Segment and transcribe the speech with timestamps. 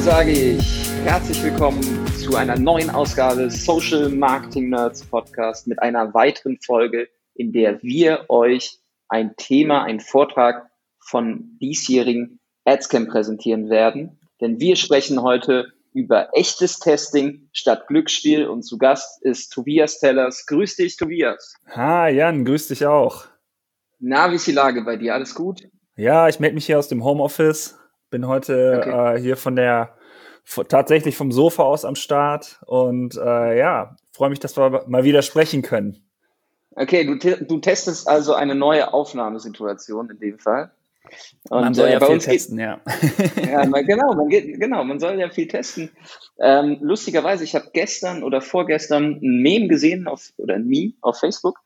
[0.00, 1.82] Sage ich herzlich willkommen
[2.16, 8.24] zu einer neuen Ausgabe Social Marketing Nerds Podcast mit einer weiteren Folge, in der wir
[8.30, 8.78] euch
[9.08, 10.70] ein Thema, einen Vortrag
[11.00, 14.18] von diesjährigen AdsCamp präsentieren werden.
[14.40, 20.46] Denn wir sprechen heute über echtes Testing statt Glücksspiel und zu Gast ist Tobias Tellers.
[20.46, 21.56] Grüß dich, Tobias.
[21.76, 23.26] Ha, Jan, grüß dich auch.
[23.98, 25.12] Na, wie ist die Lage bei dir?
[25.12, 25.68] Alles gut?
[25.94, 27.76] Ja, ich melde mich hier aus dem Homeoffice
[28.10, 29.16] bin heute okay.
[29.16, 29.96] äh, hier von der
[30.68, 35.22] tatsächlich vom Sofa aus am Start und äh, ja, freue mich, dass wir mal wieder
[35.22, 36.04] sprechen können.
[36.72, 40.70] Okay, du, te du testest also eine neue Aufnahmesituation in dem Fall.
[41.48, 42.80] Und, man soll äh, ja viel testen, geht, ja.
[43.50, 45.90] ja man, genau, man geht, genau, man soll ja viel testen.
[46.38, 51.18] Ähm, lustigerweise, ich habe gestern oder vorgestern ein Meme gesehen auf, oder ein Meme auf
[51.18, 51.58] Facebook,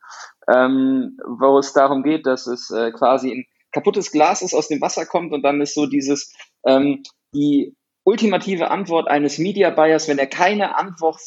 [0.47, 4.79] ähm, wo es darum geht, dass es äh, quasi ein kaputtes Glas ist, aus dem
[4.79, 6.33] Wasser kommt und dann ist so dieses,
[6.65, 11.19] ähm, die ultimative Antwort eines Media Buyers, wenn er keine Antwort,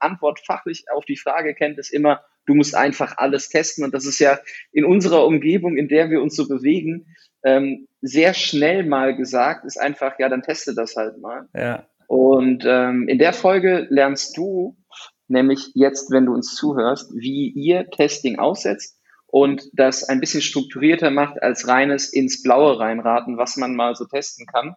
[0.00, 3.84] Antwort fachlich auf die Frage kennt, ist immer, du musst einfach alles testen.
[3.84, 4.38] Und das ist ja
[4.70, 7.06] in unserer Umgebung, in der wir uns so bewegen,
[7.42, 11.48] ähm, sehr schnell mal gesagt, ist einfach, ja, dann teste das halt mal.
[11.54, 11.86] Ja.
[12.06, 14.76] Und ähm, in der Folge lernst du
[15.28, 18.97] nämlich jetzt, wenn du uns zuhörst, wie ihr Testing aussetzt
[19.28, 24.06] und das ein bisschen strukturierter macht als reines ins Blaue reinraten, was man mal so
[24.06, 24.74] testen kann.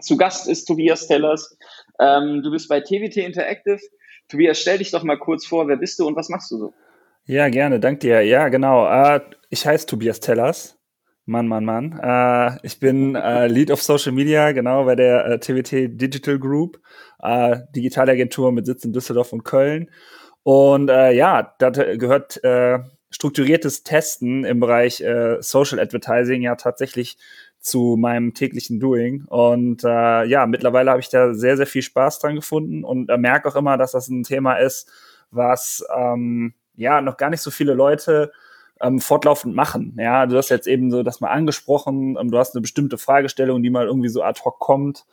[0.00, 1.56] Zu Gast ist Tobias Tellers.
[2.00, 3.80] Ähm, du bist bei TWT Interactive.
[4.28, 6.74] Tobias, stell dich doch mal kurz vor, wer bist du und was machst du so?
[7.26, 8.22] Ja, gerne, danke dir.
[8.22, 8.86] Ja, genau.
[8.86, 10.78] Äh, ich heiße Tobias Tellers.
[11.26, 11.98] Mann, Mann, Mann.
[12.02, 16.80] Äh, ich bin äh, Lead of Social Media, genau, bei der äh, TWT Digital Group,
[17.22, 19.90] äh, Digitalagentur mit Sitz in Düsseldorf und Köln.
[20.42, 22.80] Und äh, ja, da gehört äh,
[23.14, 27.16] strukturiertes Testen im Bereich äh, Social Advertising ja tatsächlich
[27.60, 29.24] zu meinem täglichen Doing.
[29.26, 33.16] Und äh, ja, mittlerweile habe ich da sehr, sehr viel Spaß dran gefunden und äh,
[33.16, 34.90] merke auch immer, dass das ein Thema ist,
[35.30, 38.32] was ähm, ja noch gar nicht so viele Leute
[38.80, 39.96] ähm, fortlaufend machen.
[39.96, 43.62] Ja, du hast jetzt eben so das mal angesprochen, ähm, du hast eine bestimmte Fragestellung,
[43.62, 45.06] die mal irgendwie so ad hoc kommt.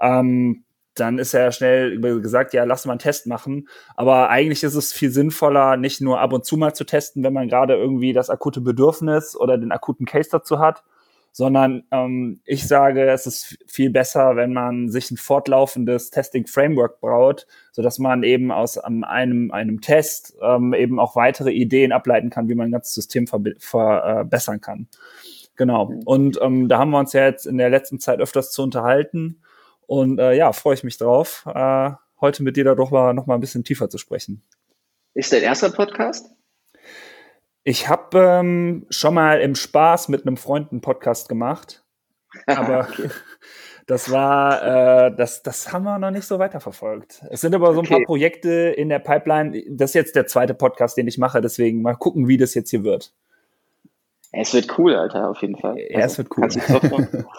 [0.00, 0.64] Ähm,
[0.94, 3.68] dann ist ja schnell gesagt, ja, lass mal einen Test machen.
[3.96, 7.32] Aber eigentlich ist es viel sinnvoller, nicht nur ab und zu mal zu testen, wenn
[7.32, 10.82] man gerade irgendwie das akute Bedürfnis oder den akuten Case dazu hat,
[11.32, 17.46] sondern ähm, ich sage, es ist viel besser, wenn man sich ein fortlaufendes Testing-Framework braut,
[17.72, 22.48] so dass man eben aus einem, einem Test ähm, eben auch weitere Ideen ableiten kann,
[22.48, 24.88] wie man ein ganzes System verbessern kann.
[25.56, 25.92] Genau.
[26.04, 29.42] Und ähm, da haben wir uns ja jetzt in der letzten Zeit öfters zu unterhalten.
[29.92, 31.90] Und äh, ja, freue ich mich drauf, äh,
[32.22, 34.42] heute mit dir da doch mal noch mal ein bisschen tiefer zu sprechen.
[35.12, 36.30] Ist dein erster Podcast?
[37.62, 41.84] Ich habe ähm, schon mal im Spaß mit einem Freund einen Podcast gemacht,
[42.46, 42.88] aber
[43.86, 47.22] das war, äh, das, das haben wir noch nicht so weiterverfolgt.
[47.28, 47.96] Es sind aber so ein okay.
[47.96, 49.62] paar Projekte in der Pipeline.
[49.68, 52.70] Das ist jetzt der zweite Podcast, den ich mache, deswegen mal gucken, wie das jetzt
[52.70, 53.12] hier wird.
[54.32, 55.76] Es wird cool, Alter, auf jeden Fall.
[55.78, 57.26] Ja, also, es wird cool.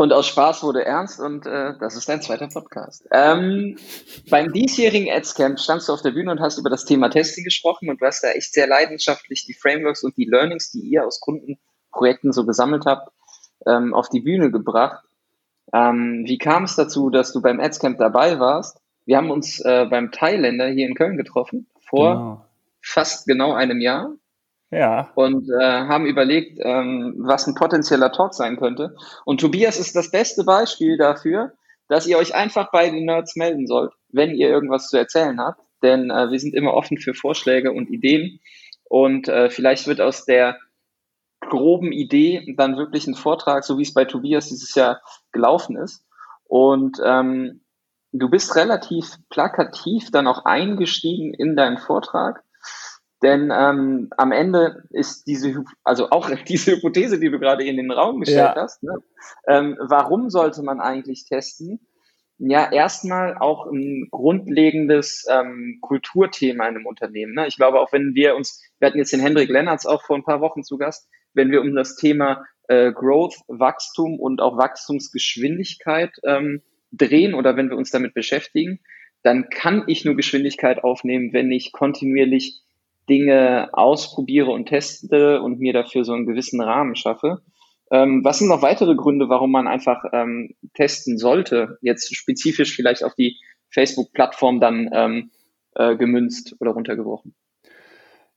[0.00, 3.06] Und aus Spaß wurde ernst und äh, das ist dein zweiter Podcast.
[3.12, 3.76] Ähm,
[4.30, 7.90] beim diesjährigen Adscamp standst du auf der Bühne und hast über das Thema Testing gesprochen
[7.90, 11.20] und du hast da echt sehr leidenschaftlich die Frameworks und die Learnings, die ihr aus
[11.20, 13.12] Kundenprojekten so gesammelt habt,
[13.66, 15.04] ähm, auf die Bühne gebracht.
[15.74, 18.80] Ähm, wie kam es dazu, dass du beim Adscamp dabei warst?
[19.04, 22.46] Wir haben uns äh, beim Thailänder hier in Köln getroffen, vor genau.
[22.80, 24.14] fast genau einem Jahr.
[24.70, 25.10] Ja.
[25.14, 28.94] Und äh, haben überlegt, ähm, was ein potenzieller Talk sein könnte.
[29.24, 31.52] Und Tobias ist das beste Beispiel dafür,
[31.88, 35.60] dass ihr euch einfach bei den Nerds melden sollt, wenn ihr irgendwas zu erzählen habt.
[35.82, 38.40] Denn äh, wir sind immer offen für Vorschläge und Ideen.
[38.84, 40.56] Und äh, vielleicht wird aus der
[41.40, 45.00] groben Idee dann wirklich ein Vortrag, so wie es bei Tobias dieses Jahr
[45.32, 46.06] gelaufen ist.
[46.44, 47.62] Und ähm,
[48.12, 52.44] du bist relativ plakativ dann auch eingestiegen in deinen Vortrag
[53.22, 57.90] denn ähm, am Ende ist diese, also auch diese Hypothese, die du gerade in den
[57.90, 58.62] Raum gestellt ja.
[58.62, 58.98] hast, ne?
[59.46, 61.80] ähm, warum sollte man eigentlich testen?
[62.38, 67.34] Ja, erstmal auch ein grundlegendes ähm, Kulturthema in einem Unternehmen.
[67.34, 67.46] Ne?
[67.46, 70.24] Ich glaube, auch wenn wir uns, wir hatten jetzt den Hendrik Lennertz auch vor ein
[70.24, 76.12] paar Wochen zu Gast, wenn wir um das Thema äh, Growth, Wachstum und auch Wachstumsgeschwindigkeit
[76.24, 76.62] ähm,
[76.92, 78.80] drehen oder wenn wir uns damit beschäftigen,
[79.22, 82.62] dann kann ich nur Geschwindigkeit aufnehmen, wenn ich kontinuierlich
[83.10, 87.42] Dinge ausprobiere und teste und mir dafür so einen gewissen Rahmen schaffe.
[87.90, 91.78] Ähm, was sind noch weitere Gründe, warum man einfach ähm, testen sollte?
[91.82, 93.36] Jetzt spezifisch vielleicht auf die
[93.70, 95.30] Facebook-Plattform dann ähm,
[95.74, 97.34] äh, gemünzt oder runtergebrochen.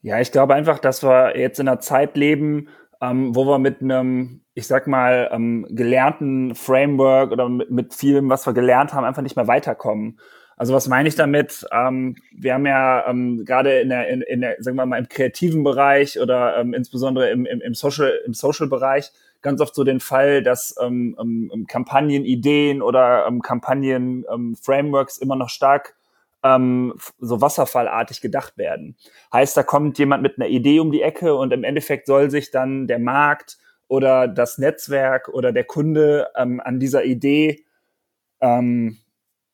[0.02, 2.68] Ja, ich glaube einfach, dass wir jetzt in einer Zeit leben,
[3.00, 8.30] ähm, wo wir mit einem ich sag mal, ähm, gelernten Framework oder mit, mit vielem,
[8.30, 10.20] was wir gelernt haben, einfach nicht mehr weiterkommen.
[10.58, 11.66] Also was meine ich damit?
[11.72, 15.10] Ähm, wir haben ja ähm, gerade in der, in, in der, sagen wir mal, im
[15.10, 19.12] kreativen Bereich oder ähm, insbesondere im, im, im Social, im Social-Bereich
[19.42, 25.96] ganz oft so den Fall, dass ähm, ähm, Kampagnenideen oder ähm, Kampagnen-Frameworks immer noch stark
[26.44, 28.96] ähm, so wasserfallartig gedacht werden.
[29.32, 32.52] Heißt, da kommt jemand mit einer Idee um die Ecke und im Endeffekt soll sich
[32.52, 33.58] dann der Markt
[33.88, 37.64] oder das Netzwerk oder der Kunde ähm, an dieser Idee
[38.42, 38.98] ähm,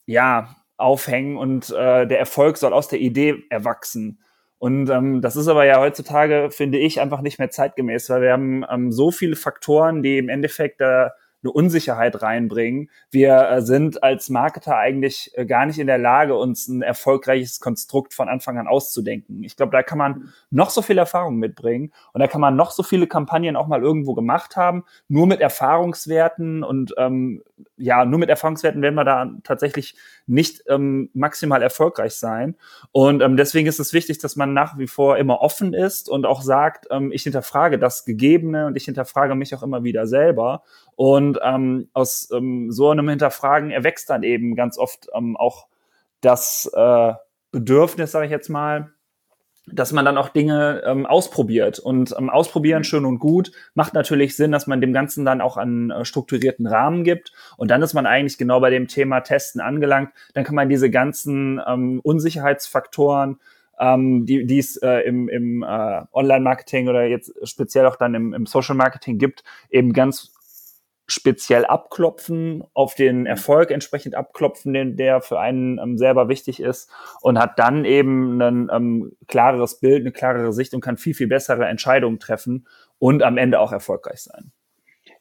[0.05, 4.19] ja aufhängen und äh, der Erfolg soll aus der Idee erwachsen.
[4.57, 8.33] Und ähm, das ist aber ja heutzutage, finde ich, einfach nicht mehr zeitgemäß, weil wir
[8.33, 11.09] haben ähm, so viele Faktoren, die im Endeffekt äh,
[11.41, 12.89] eine Unsicherheit reinbringen.
[13.11, 17.59] Wir äh, sind als Marketer eigentlich äh, gar nicht in der Lage, uns ein erfolgreiches
[17.59, 19.43] Konstrukt von Anfang an auszudenken.
[19.43, 22.71] Ich glaube, da kann man noch so viel Erfahrung mitbringen und da kann man noch
[22.71, 24.83] so viele Kampagnen auch mal irgendwo gemacht haben.
[25.07, 27.41] Nur mit Erfahrungswerten und ähm,
[27.77, 29.95] ja, nur mit Erfahrungswerten werden wir da tatsächlich
[30.27, 32.55] nicht ähm, maximal erfolgreich sein.
[32.91, 36.25] Und ähm, deswegen ist es wichtig, dass man nach wie vor immer offen ist und
[36.25, 40.63] auch sagt, ähm, ich hinterfrage das Gegebene und ich hinterfrage mich auch immer wieder selber.
[40.99, 45.67] Und ähm, aus ähm, so einem Hinterfragen erwächst dann eben ganz oft ähm, auch
[46.19, 47.13] das äh,
[47.53, 48.91] Bedürfnis, sage ich jetzt mal,
[49.65, 51.79] dass man dann auch Dinge ähm, ausprobiert.
[51.79, 55.55] Und ähm, ausprobieren schön und gut macht natürlich Sinn, dass man dem Ganzen dann auch
[55.55, 57.31] einen äh, strukturierten Rahmen gibt.
[57.55, 60.11] Und dann ist man eigentlich genau bei dem Thema Testen angelangt.
[60.33, 63.39] Dann kann man diese ganzen ähm, Unsicherheitsfaktoren,
[63.79, 68.33] ähm, die, die es äh, im, im äh, Online-Marketing oder jetzt speziell auch dann im,
[68.33, 70.33] im Social-Marketing gibt, eben ganz
[71.11, 76.89] speziell abklopfen, auf den Erfolg entsprechend abklopfen, den, der für einen ähm, selber wichtig ist
[77.21, 81.27] und hat dann eben ein ähm, klareres Bild, eine klarere Sicht und kann viel, viel
[81.27, 82.67] bessere Entscheidungen treffen
[82.97, 84.51] und am Ende auch erfolgreich sein.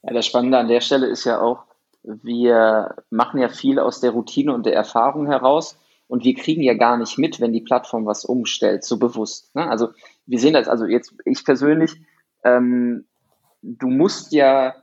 [0.02, 1.64] Ja, das Spannende an der Stelle ist ja auch,
[2.02, 6.74] wir machen ja viel aus der Routine und der Erfahrung heraus und wir kriegen ja
[6.74, 9.54] gar nicht mit, wenn die Plattform was umstellt, so bewusst.
[9.54, 9.68] Ne?
[9.68, 9.88] Also
[10.26, 11.92] wir sehen das, also jetzt ich persönlich,
[12.44, 13.04] ähm,
[13.62, 14.74] du musst ja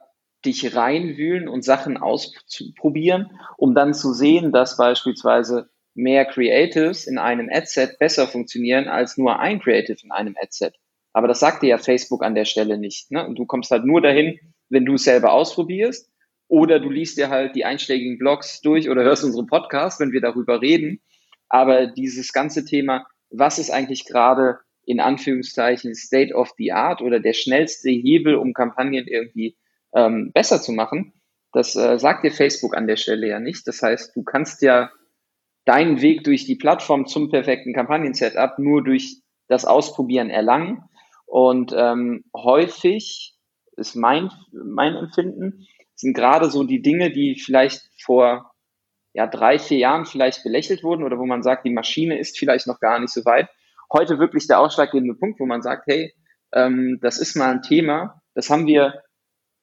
[0.45, 7.49] dich reinwühlen und Sachen ausprobieren, um dann zu sehen, dass beispielsweise mehr Creatives in einem
[7.51, 10.75] Adset besser funktionieren als nur ein Creative in einem Adset.
[11.13, 13.11] Aber das sagt dir ja Facebook an der Stelle nicht.
[13.11, 13.25] Ne?
[13.25, 14.37] Und du kommst halt nur dahin,
[14.69, 16.11] wenn du es selber ausprobierst
[16.47, 20.21] oder du liest dir halt die einschlägigen Blogs durch oder hörst unsere Podcasts, wenn wir
[20.21, 20.99] darüber reden.
[21.47, 27.19] Aber dieses ganze Thema, was ist eigentlich gerade in Anführungszeichen State of the Art oder
[27.19, 29.55] der schnellste Hebel, um Kampagnen irgendwie
[29.95, 31.13] ähm, besser zu machen.
[31.51, 33.65] Das äh, sagt dir Facebook an der Stelle ja nicht.
[33.67, 34.91] Das heißt, du kannst ja
[35.63, 40.83] deinen Weg durch die Plattform zum perfekten Kampagnen-Setup nur durch das Ausprobieren erlangen.
[41.25, 43.35] Und ähm, häufig
[43.77, 45.65] ist mein, mein Empfinden,
[45.95, 48.51] sind gerade so die Dinge, die vielleicht vor
[49.13, 52.67] ja, drei, vier Jahren vielleicht belächelt wurden oder wo man sagt, die Maschine ist vielleicht
[52.67, 53.47] noch gar nicht so weit.
[53.91, 56.13] Heute wirklich der ausschlaggebende Punkt, wo man sagt, hey,
[56.53, 59.04] ähm, das ist mal ein Thema, das haben wir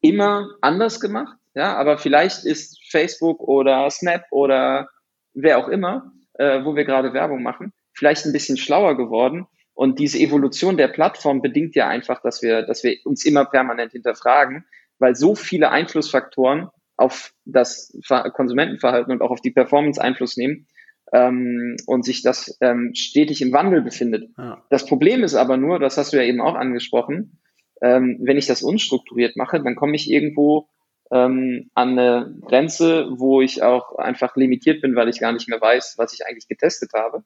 [0.02, 4.88] immer anders gemacht, ja, aber vielleicht ist Facebook oder Snap oder
[5.32, 9.46] wer auch immer, äh, wo wir gerade Werbung machen, vielleicht ein bisschen schlauer geworden.
[9.74, 13.92] Und diese Evolution der Plattform bedingt ja einfach, dass wir, dass wir uns immer permanent
[13.92, 14.66] hinterfragen,
[14.98, 17.98] weil so viele Einflussfaktoren auf das
[18.34, 20.66] Konsumentenverhalten und auch auf die Performance Einfluss nehmen
[21.12, 24.30] ähm, und sich das ähm, stetig im Wandel befindet.
[24.36, 24.62] Ja.
[24.70, 27.40] Das Problem ist aber nur, das hast du ja eben auch angesprochen,
[27.82, 30.68] ähm, wenn ich das unstrukturiert mache, dann komme ich irgendwo
[31.10, 35.60] ähm, an eine Grenze, wo ich auch einfach limitiert bin, weil ich gar nicht mehr
[35.60, 37.24] weiß, was ich eigentlich getestet habe.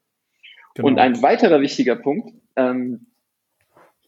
[0.74, 0.88] Genau.
[0.88, 3.06] Und ein weiterer wichtiger Punkt, ähm,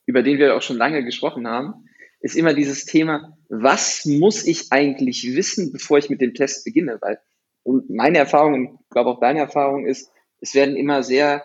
[0.07, 1.85] über den wir auch schon lange gesprochen haben,
[2.21, 6.99] ist immer dieses Thema, was muss ich eigentlich wissen, bevor ich mit dem Test beginne?
[7.01, 7.21] Weil,
[7.63, 11.45] und meine Erfahrung, und ich glaube auch deine Erfahrung ist, es werden immer sehr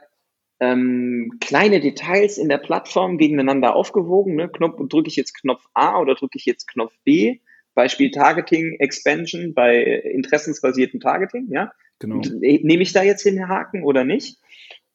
[0.64, 4.36] ähm, kleine Details in der Plattform gegeneinander aufgewogen.
[4.36, 4.50] Ne?
[4.50, 7.40] Knopf, drücke ich jetzt Knopf A oder drücke ich jetzt Knopf B?
[7.76, 11.72] Beispiel Targeting Expansion bei interessensbasierten Targeting, ja.
[12.00, 12.22] Genau.
[12.40, 14.38] Nehme ich da jetzt den Haken oder nicht?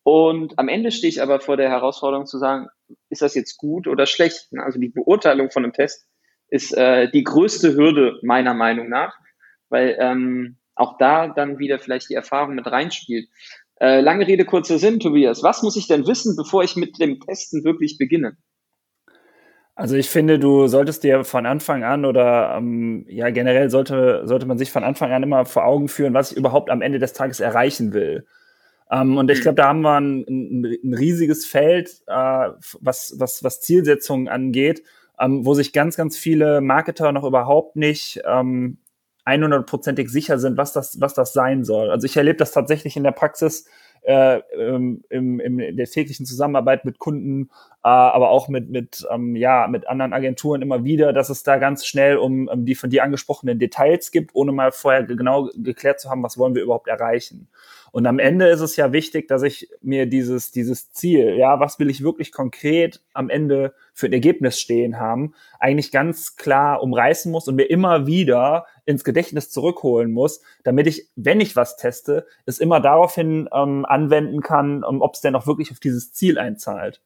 [0.04, 2.68] Und am Ende stehe ich aber vor der Herausforderung zu sagen,
[3.10, 4.48] ist das jetzt gut oder schlecht?
[4.56, 6.06] Also die Beurteilung von einem Test
[6.48, 9.18] ist äh, die größte Hürde meiner Meinung nach,
[9.68, 13.28] weil ähm, auch da dann wieder vielleicht die Erfahrung mit reinspielt.
[13.80, 15.42] Äh, lange Rede, kurzer Sinn, Tobias.
[15.42, 18.36] Was muss ich denn wissen, bevor ich mit dem Testen wirklich beginne?
[19.74, 24.46] Also ich finde, du solltest dir von Anfang an oder ähm, ja generell sollte, sollte
[24.46, 27.12] man sich von Anfang an immer vor Augen führen, was ich überhaupt am Ende des
[27.12, 28.26] Tages erreichen will.
[28.90, 29.42] Ähm, und ich mhm.
[29.42, 32.48] glaube, da haben wir ein, ein, ein riesiges Feld, äh,
[32.80, 34.82] was, was, was Zielsetzungen angeht.
[35.20, 38.78] ähm, wo sich ganz, ganz viele Marketer noch überhaupt nicht ähm,
[39.28, 41.90] 100%ig sicher sind, was das, was das sein soll.
[41.90, 43.66] Also ich erlebe das tatsächlich in der Praxis,
[44.02, 47.50] äh, ähm, im, in der täglichen Zusammenarbeit mit Kunden,
[47.84, 51.58] äh, aber auch mit, mit, ähm, ja, mit anderen Agenturen immer wieder, dass es da
[51.58, 56.00] ganz schnell um, um die von dir angesprochenen Details gibt, ohne mal vorher genau geklärt
[56.00, 57.48] zu haben, was wollen wir überhaupt erreichen.
[57.92, 61.78] Und am Ende ist es ja wichtig, dass ich mir dieses, dieses Ziel, ja, was
[61.78, 67.30] will ich wirklich konkret am Ende für ein Ergebnis stehen haben, eigentlich ganz klar umreißen
[67.32, 72.26] muss und mir immer wieder ins Gedächtnis zurückholen muss, damit ich, wenn ich was teste,
[72.46, 76.38] es immer daraufhin ähm, anwenden kann, um, ob es denn auch wirklich auf dieses Ziel
[76.38, 77.00] einzahlt.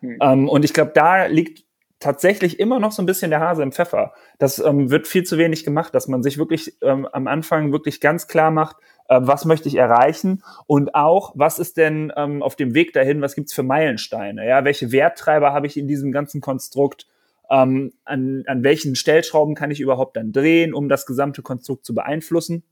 [0.00, 0.18] Hm.
[0.20, 1.64] Ähm, und ich glaube, da liegt
[2.00, 4.12] tatsächlich immer noch so ein bisschen der Hase im Pfeffer.
[4.38, 8.00] Das ähm, wird viel zu wenig gemacht, dass man sich wirklich ähm, am Anfang wirklich
[8.00, 8.76] ganz klar macht,
[9.08, 13.22] äh, was möchte ich erreichen und auch, was ist denn ähm, auf dem Weg dahin,
[13.22, 17.06] was gibt's für Meilensteine, ja, welche Werttreiber habe ich in diesem ganzen Konstrukt,
[17.50, 21.94] ähm, an, an welchen Stellschrauben kann ich überhaupt dann drehen, um das gesamte Konstrukt zu
[21.94, 22.64] beeinflussen.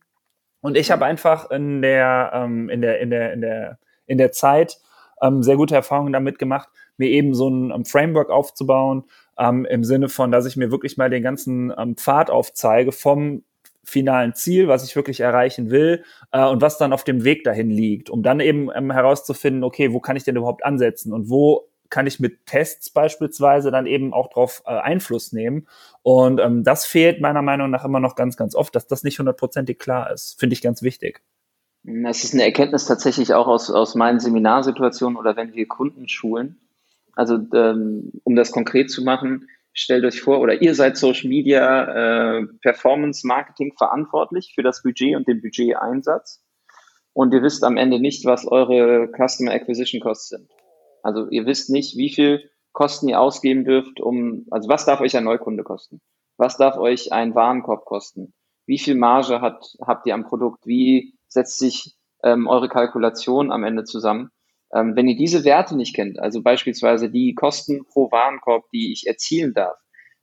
[0.61, 4.33] Und ich habe einfach in der, ähm, in der, in der, in der, in der
[4.33, 4.79] Zeit
[5.21, 6.69] ähm, sehr gute Erfahrungen damit gemacht,
[7.03, 9.05] mir eben so ein um, Framework aufzubauen,
[9.39, 13.43] ähm, im Sinne von, dass ich mir wirklich mal den ganzen ähm, Pfad aufzeige vom
[13.85, 17.71] finalen Ziel, was ich wirklich erreichen will äh, und was dann auf dem Weg dahin
[17.71, 21.69] liegt, um dann eben ähm, herauszufinden, okay, wo kann ich denn überhaupt ansetzen und wo
[21.91, 25.67] kann ich mit Tests beispielsweise dann eben auch darauf äh, Einfluss nehmen.
[26.03, 29.19] Und ähm, das fehlt meiner Meinung nach immer noch ganz, ganz oft, dass das nicht
[29.19, 30.39] hundertprozentig klar ist.
[30.41, 31.21] Finde ich ganz wichtig.
[31.85, 36.62] Das ist eine Erkenntnis tatsächlich auch aus, aus meinen Seminarsituationen oder wenn wir Kunden schulen.
[37.15, 42.39] Also ähm, um das konkret zu machen, stellt euch vor, oder ihr seid Social Media
[42.39, 46.43] äh, Performance Marketing verantwortlich für das Budget und den Budgeteinsatz.
[47.15, 50.49] Und ihr wisst am Ende nicht, was eure Customer Acquisition Costs sind.
[51.03, 55.17] Also ihr wisst nicht, wie viel Kosten ihr ausgeben dürft, um, also was darf euch
[55.17, 56.01] ein Neukunde kosten?
[56.39, 58.33] Was darf euch ein Warenkorb kosten?
[58.67, 60.67] Wie viel Marge hat, habt ihr am Produkt?
[60.67, 64.31] Wie setzt sich ähm, eure Kalkulation am Ende zusammen?
[64.75, 69.07] Ähm, wenn ihr diese Werte nicht kennt, also beispielsweise die Kosten pro Warenkorb, die ich
[69.07, 69.77] erzielen darf,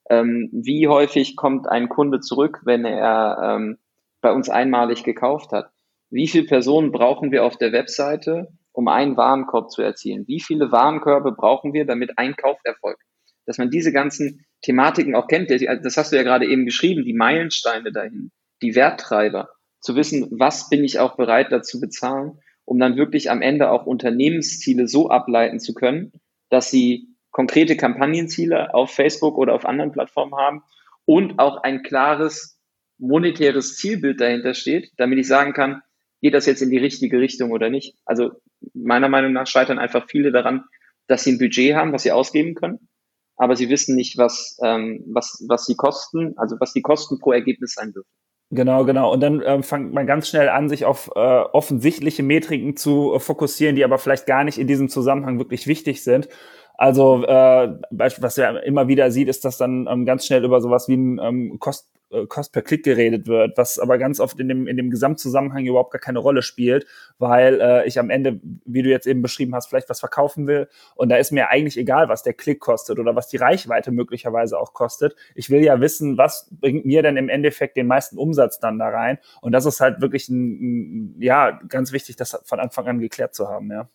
[0.09, 3.77] ähm, wie häufig kommt ein Kunde zurück, wenn er ähm,
[4.21, 5.71] bei uns einmalig gekauft hat?
[6.09, 10.27] Wie viele Personen brauchen wir auf der Webseite, um einen Warenkorb zu erzielen?
[10.27, 13.03] Wie viele Warenkörbe brauchen wir, damit ein Kauf erfolgt?
[13.45, 17.13] Dass man diese ganzen Thematiken auch kennt, das hast du ja gerade eben geschrieben, die
[17.13, 22.39] Meilensteine dahin, die Werttreiber, zu wissen, was bin ich auch bereit dazu bezahlen
[22.69, 26.11] um dann wirklich am Ende auch Unternehmensziele so ableiten zu können,
[26.49, 30.61] dass sie konkrete Kampagnenziele auf Facebook oder auf anderen Plattformen haben
[31.05, 32.61] und auch ein klares
[32.99, 35.81] monetäres Zielbild dahinter steht, damit ich sagen kann,
[36.21, 37.95] geht das jetzt in die richtige Richtung oder nicht.
[38.05, 38.33] Also
[38.75, 40.65] meiner Meinung nach scheitern einfach viele daran,
[41.07, 42.87] dass sie ein Budget haben, was sie ausgeben können,
[43.35, 47.31] aber sie wissen nicht, was, ähm, was, was sie kosten, also was die Kosten pro
[47.31, 48.11] Ergebnis sein dürfen.
[48.51, 49.13] Genau, genau.
[49.13, 53.19] Und dann ähm, fängt man ganz schnell an, sich auf äh, offensichtliche Metriken zu äh,
[53.19, 56.27] fokussieren, die aber vielleicht gar nicht in diesem Zusammenhang wirklich wichtig sind.
[56.75, 60.87] Also äh, was ja immer wieder sieht, ist, dass dann ähm, ganz schnell über sowas
[60.87, 64.47] wie ein ähm, Kost äh, Kost per Klick geredet wird, was aber ganz oft in
[64.47, 66.85] dem, in dem Gesamtzusammenhang überhaupt gar keine Rolle spielt,
[67.17, 70.67] weil äh, ich am Ende, wie du jetzt eben beschrieben hast, vielleicht was verkaufen will
[70.95, 74.59] und da ist mir eigentlich egal, was der Klick kostet oder was die Reichweite möglicherweise
[74.59, 75.15] auch kostet.
[75.35, 78.89] Ich will ja wissen, was bringt mir denn im Endeffekt den meisten Umsatz dann da
[78.89, 83.35] rein und das ist halt wirklich ein ja, ganz wichtig, das von Anfang an geklärt
[83.35, 83.89] zu haben, ja.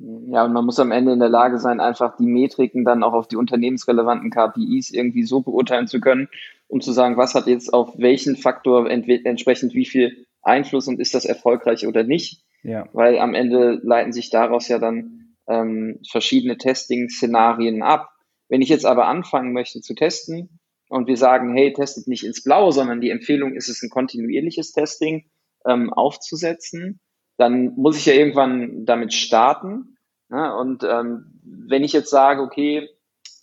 [0.00, 3.14] Ja, und man muss am Ende in der Lage sein, einfach die Metriken dann auch
[3.14, 6.28] auf die unternehmensrelevanten KPIs irgendwie so beurteilen zu können,
[6.68, 11.14] um zu sagen, was hat jetzt auf welchen Faktor entsprechend wie viel Einfluss und ist
[11.14, 12.42] das erfolgreich oder nicht.
[12.62, 12.88] Ja.
[12.92, 18.10] Weil am Ende leiten sich daraus ja dann ähm, verschiedene Testing-Szenarien ab.
[18.48, 22.42] Wenn ich jetzt aber anfangen möchte zu testen und wir sagen, hey, testet nicht ins
[22.42, 25.30] Blaue, sondern die Empfehlung ist es, ein kontinuierliches Testing
[25.66, 27.00] ähm, aufzusetzen,
[27.36, 29.96] dann muss ich ja irgendwann damit starten.
[30.28, 30.54] Ne?
[30.56, 32.88] Und ähm, wenn ich jetzt sage, okay,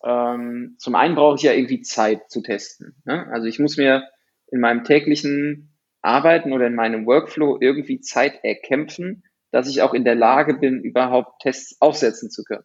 [0.05, 2.95] ähm, zum einen brauche ich ja irgendwie Zeit zu testen.
[3.05, 3.27] Ne?
[3.31, 4.07] Also ich muss mir
[4.51, 10.05] in meinem täglichen Arbeiten oder in meinem Workflow irgendwie Zeit erkämpfen, dass ich auch in
[10.05, 12.63] der Lage bin, überhaupt Tests aufsetzen zu können.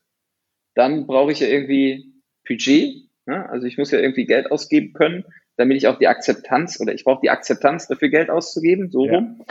[0.74, 2.12] Dann brauche ich ja irgendwie
[2.46, 3.08] Budget.
[3.24, 3.48] Ne?
[3.48, 5.24] Also ich muss ja irgendwie Geld ausgeben können,
[5.56, 9.14] damit ich auch die Akzeptanz oder ich brauche die Akzeptanz dafür Geld auszugeben, so ja.
[9.14, 9.44] rum.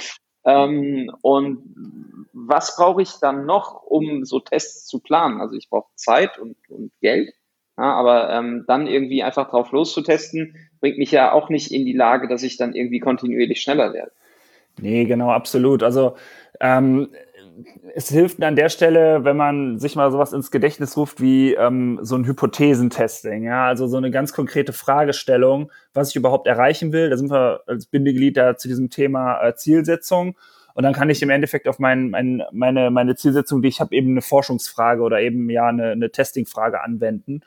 [0.45, 5.41] Ähm, und was brauche ich dann noch, um so Tests zu planen?
[5.41, 7.33] Also ich brauche Zeit und, und Geld.
[7.79, 11.93] Ja, aber ähm, dann irgendwie einfach drauf loszutesten, bringt mich ja auch nicht in die
[11.93, 14.11] Lage, dass ich dann irgendwie kontinuierlich schneller werde.
[14.81, 15.81] Nee, genau, absolut.
[15.81, 16.17] Also
[16.59, 17.07] ähm,
[17.95, 21.99] es hilft an der Stelle, wenn man sich mal sowas ins Gedächtnis ruft wie ähm,
[22.01, 27.09] so ein Hypothesentesting, ja, also so eine ganz konkrete Fragestellung, was ich überhaupt erreichen will.
[27.09, 30.35] Da sind wir als Bindeglied da zu diesem Thema äh, Zielsetzung.
[30.73, 33.95] Und dann kann ich im Endeffekt auf mein, mein, meine, meine Zielsetzung, die ich habe,
[33.95, 37.41] eben eine Forschungsfrage oder eben ja eine, eine Testingfrage anwenden.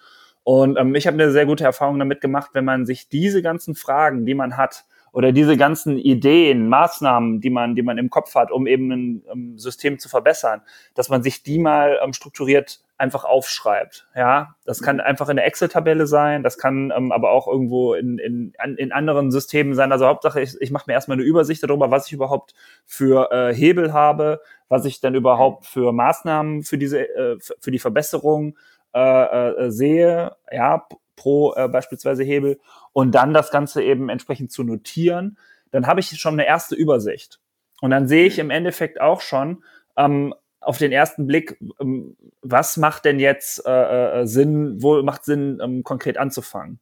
[0.45, 3.75] Und ähm, ich habe eine sehr gute Erfahrung damit gemacht, wenn man sich diese ganzen
[3.75, 8.35] Fragen, die man hat, oder diese ganzen Ideen, Maßnahmen, die man, die man im Kopf
[8.35, 10.63] hat, um eben ein um System zu verbessern,
[10.95, 14.07] dass man sich die mal ähm, strukturiert einfach aufschreibt.
[14.15, 15.03] Ja, das kann mhm.
[15.03, 19.31] einfach in der Excel-Tabelle sein, das kann ähm, aber auch irgendwo in, in, in anderen
[19.31, 19.93] Systemen sein.
[19.93, 22.55] Also Hauptsache, ich, ich mache mir erstmal eine Übersicht darüber, was ich überhaupt
[22.87, 27.81] für äh, Hebel habe, was ich dann überhaupt für Maßnahmen für diese, äh, für die
[27.81, 28.57] Verbesserung
[28.95, 32.59] äh, äh, sehe, ja, pro äh, beispielsweise Hebel
[32.93, 35.39] und dann das Ganze eben entsprechend zu notieren,
[35.71, 37.41] dann habe ich schon eine erste Übersicht.
[37.81, 39.65] Und dann sehe ich im Endeffekt auch schon
[39.97, 45.25] ähm, auf den ersten Blick, ähm, was macht denn jetzt äh, äh, Sinn, wo macht
[45.25, 46.79] Sinn, ähm, konkret anzufangen.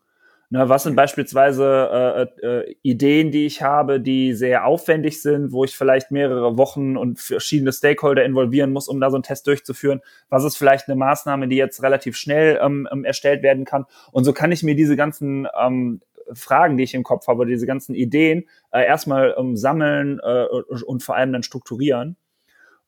[0.52, 5.62] Ne, was sind beispielsweise äh, äh, Ideen, die ich habe, die sehr aufwendig sind, wo
[5.62, 10.00] ich vielleicht mehrere Wochen und verschiedene Stakeholder involvieren muss, um da so einen Test durchzuführen?
[10.28, 13.86] Was ist vielleicht eine Maßnahme, die jetzt relativ schnell ähm, ähm, erstellt werden kann?
[14.10, 16.00] Und so kann ich mir diese ganzen ähm,
[16.32, 21.04] Fragen, die ich im Kopf habe, diese ganzen Ideen äh, erstmal ähm, sammeln äh, und
[21.04, 22.16] vor allem dann strukturieren.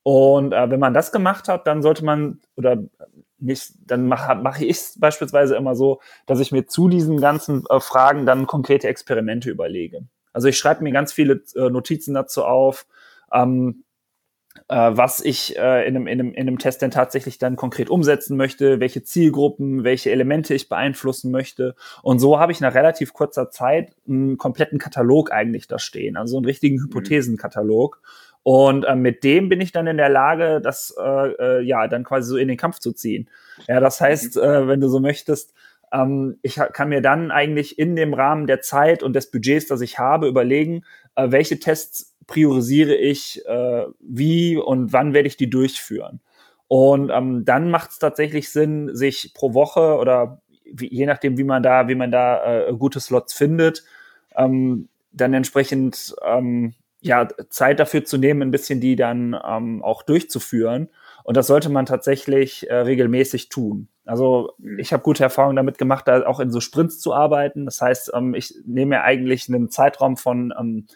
[0.02, 2.83] Und äh, wenn man das gemacht hat, dann sollte man oder
[3.43, 7.65] nicht, dann mache mach ich es beispielsweise immer so, dass ich mir zu diesen ganzen
[7.69, 10.07] äh, Fragen dann konkrete Experimente überlege.
[10.33, 12.87] Also ich schreibe mir ganz viele äh, Notizen dazu auf,
[13.33, 13.85] ähm,
[14.69, 17.91] äh, was ich äh, in, einem, in, einem, in einem Test denn tatsächlich dann konkret
[17.91, 21.75] umsetzen möchte, welche Zielgruppen, welche Elemente ich beeinflussen möchte.
[22.03, 26.37] Und so habe ich nach relativ kurzer Zeit einen kompletten Katalog eigentlich da stehen, also
[26.37, 26.91] einen richtigen mhm.
[28.43, 31.28] Und äh, mit dem bin ich dann in der Lage, das äh,
[31.59, 33.28] äh, ja dann quasi so in den Kampf zu ziehen.
[33.69, 34.43] Ja, das heißt, mhm.
[34.43, 35.55] äh, wenn du so möchtest,
[35.93, 39.81] ähm, ich kann mir dann eigentlich in dem Rahmen der Zeit und des Budgets, das
[39.81, 45.50] ich habe, überlegen, äh, welche Tests priorisiere ich, äh, wie und wann werde ich die
[45.50, 46.21] durchführen.
[46.67, 51.45] Und ähm, dann macht es tatsächlich Sinn, sich pro Woche oder wie, je nachdem, wie
[51.45, 53.85] man da, wie man da äh, gute Slots findet,
[54.37, 60.02] ähm, dann entsprechend ähm, ja, Zeit dafür zu nehmen, ein bisschen die dann ähm, auch
[60.04, 60.88] durchzuführen.
[61.25, 63.88] Und das sollte man tatsächlich äh, regelmäßig tun.
[64.04, 64.78] Also mhm.
[64.78, 67.65] ich habe gute Erfahrungen damit gemacht, da auch in so Sprints zu arbeiten.
[67.65, 70.86] Das heißt, ähm, ich nehme mir eigentlich einen Zeitraum von ähm,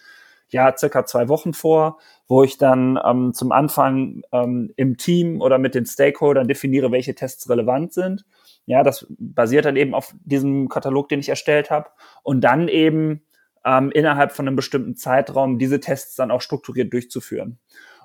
[0.48, 5.58] ja circa zwei Wochen vor, wo ich dann ähm, zum Anfang ähm, im Team oder
[5.58, 8.24] mit den Stakeholdern definiere, welche Tests relevant sind.
[8.64, 11.88] Ja, das basiert dann eben auf diesem Katalog, den ich erstellt habe.
[12.22, 13.22] Und dann eben
[13.66, 17.58] ähm, innerhalb von einem bestimmten Zeitraum diese Tests dann auch strukturiert durchzuführen.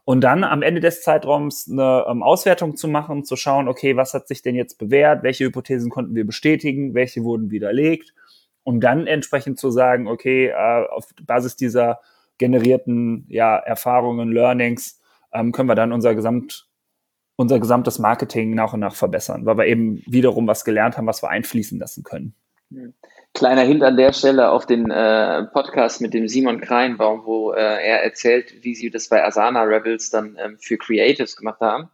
[0.03, 4.15] Und dann am Ende des Zeitraums eine ähm, Auswertung zu machen, zu schauen, okay, was
[4.15, 8.15] hat sich denn jetzt bewährt, welche Hypothesen konnten wir bestätigen, welche wurden widerlegt,
[8.63, 11.99] um dann entsprechend zu sagen, okay, äh, auf Basis dieser
[12.39, 14.99] generierten ja, Erfahrungen, Learnings,
[15.31, 16.67] ähm, können wir dann unser Gesamt
[17.37, 21.23] unser gesamtes Marketing nach und nach verbessern, weil wir eben wiederum was gelernt haben, was
[21.23, 22.35] wir einfließen lassen können.
[23.33, 27.59] Kleiner Hint an der Stelle auf den äh, Podcast mit dem Simon Kreinbaum, wo äh,
[27.59, 31.89] er erzählt, wie sie das bei Asana Rebels dann ähm, für Creatives gemacht haben.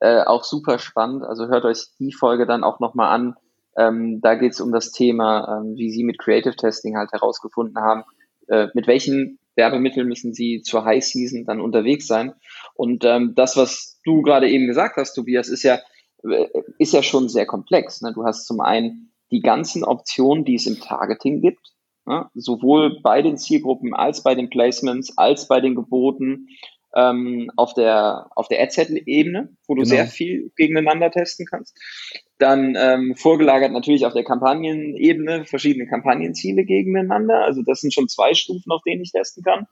[0.00, 1.24] Äh, auch super spannend.
[1.24, 3.36] Also hört euch die Folge dann auch nochmal an.
[3.76, 7.78] Ähm, da geht es um das Thema, ähm, wie sie mit Creative Testing halt herausgefunden
[7.78, 8.04] haben,
[8.48, 12.34] äh, mit welchen Werbemitteln müssen sie zur High Season dann unterwegs sein.
[12.74, 15.78] Und ähm, das, was du gerade eben gesagt hast, Tobias, ist ja,
[16.22, 16.46] äh,
[16.78, 18.02] ist ja schon sehr komplex.
[18.02, 18.12] Ne?
[18.14, 21.72] Du hast zum einen die ganzen Optionen, die es im Targeting gibt,
[22.06, 26.48] ja, sowohl bei den Zielgruppen als bei den Placements, als bei den Geboten
[26.94, 29.94] ähm, auf der, auf der Ad-Set-Ebene, wo du genau.
[29.94, 31.78] sehr viel gegeneinander testen kannst.
[32.38, 37.44] Dann ähm, vorgelagert natürlich auf der Kampagnenebene verschiedene Kampagnenziele gegeneinander.
[37.44, 39.66] Also das sind schon zwei Stufen, auf denen ich testen kann.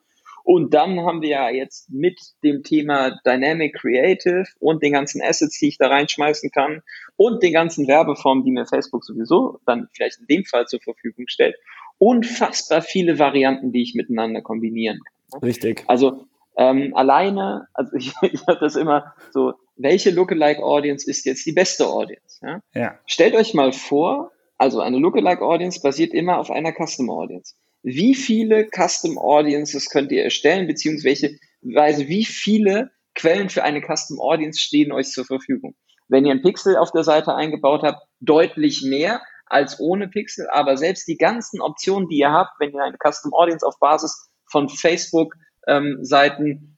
[0.45, 5.59] Und dann haben wir ja jetzt mit dem Thema Dynamic Creative und den ganzen Assets,
[5.59, 6.83] die ich da reinschmeißen kann
[7.17, 11.27] und den ganzen Werbeformen, die mir Facebook sowieso dann vielleicht in dem Fall zur Verfügung
[11.29, 11.57] stellt,
[11.99, 15.01] unfassbar viele Varianten, die ich miteinander kombinieren
[15.31, 15.41] kann.
[15.43, 15.85] Richtig.
[15.87, 16.27] Also
[16.57, 21.53] ähm, alleine, also ich, ich habe das immer so, welche Lookalike Audience ist jetzt die
[21.53, 22.39] beste Audience?
[22.43, 22.61] Ja?
[22.75, 22.99] ja.
[23.07, 28.15] Stellt euch mal vor, also eine Lookalike Audience basiert immer auf einer Custom Audience wie
[28.15, 34.93] viele Custom Audiences könnt ihr erstellen, beziehungsweise wie viele Quellen für eine Custom Audience stehen
[34.93, 35.75] euch zur Verfügung.
[36.09, 40.77] Wenn ihr ein Pixel auf der Seite eingebaut habt, deutlich mehr als ohne Pixel, aber
[40.77, 44.69] selbst die ganzen Optionen, die ihr habt, wenn ihr eine Custom Audience auf Basis von
[44.69, 45.35] Facebook
[45.67, 46.03] ähm,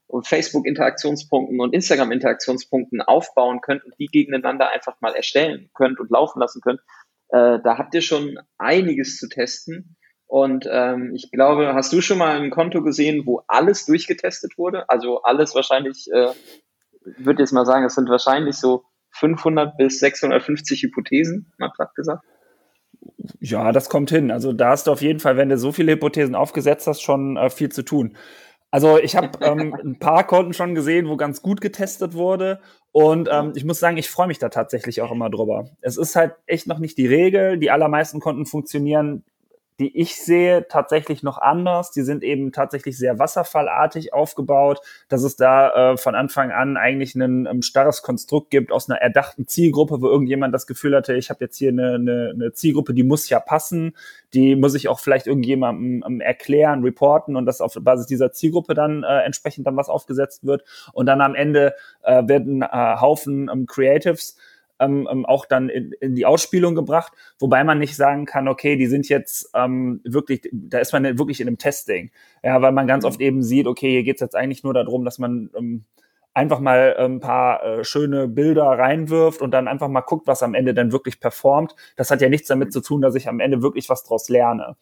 [0.07, 6.41] und Facebook-Interaktionspunkten und Instagram-Interaktionspunkten aufbauen könnt und die gegeneinander einfach mal erstellen könnt und laufen
[6.41, 6.81] lassen könnt,
[7.29, 9.97] äh, da habt ihr schon einiges zu testen.
[10.33, 14.89] Und ähm, ich glaube, hast du schon mal ein Konto gesehen, wo alles durchgetestet wurde?
[14.89, 16.29] Also alles wahrscheinlich, äh,
[17.19, 22.25] würde jetzt mal sagen, es sind wahrscheinlich so 500 bis 650 Hypothesen, mal platt gesagt.
[23.41, 24.31] Ja, das kommt hin.
[24.31, 27.37] Also da hast du auf jeden Fall, wenn du so viele Hypothesen aufgesetzt hast, schon
[27.37, 28.17] äh, viel zu tun.
[28.71, 32.59] Also ich habe ähm, ein paar Konten schon gesehen, wo ganz gut getestet wurde.
[32.91, 35.69] Und ähm, ich muss sagen, ich freue mich da tatsächlich auch immer drüber.
[35.83, 37.59] Es ist halt echt noch nicht die Regel.
[37.59, 39.25] Die allermeisten Konten funktionieren
[39.79, 41.91] die ich sehe, tatsächlich noch anders.
[41.91, 47.15] Die sind eben tatsächlich sehr wasserfallartig aufgebaut, dass es da äh, von Anfang an eigentlich
[47.15, 51.31] ein, ein starres Konstrukt gibt aus einer erdachten Zielgruppe, wo irgendjemand das Gefühl hatte, ich
[51.31, 53.97] habe jetzt hier eine, eine, eine Zielgruppe, die muss ja passen,
[54.35, 58.75] die muss ich auch vielleicht irgendjemandem um, erklären, reporten und dass auf Basis dieser Zielgruppe
[58.75, 60.65] dann äh, entsprechend dann was aufgesetzt wird.
[60.93, 62.67] Und dann am Ende äh, werden äh,
[63.01, 64.37] Haufen um, Creatives
[64.83, 68.77] ähm, ähm, auch dann in, in die Ausspielung gebracht, wobei man nicht sagen kann, okay,
[68.77, 72.11] die sind jetzt ähm, wirklich, da ist man wirklich in einem Testing.
[72.43, 73.09] Ja, weil man ganz mhm.
[73.09, 75.85] oft eben sieht, okay, hier geht's jetzt eigentlich nur darum, dass man ähm,
[76.35, 80.55] einfach mal ein paar äh, schöne Bilder reinwirft und dann einfach mal guckt, was am
[80.55, 81.75] Ende dann wirklich performt.
[81.97, 84.77] Das hat ja nichts damit zu tun, dass ich am Ende wirklich was draus lerne.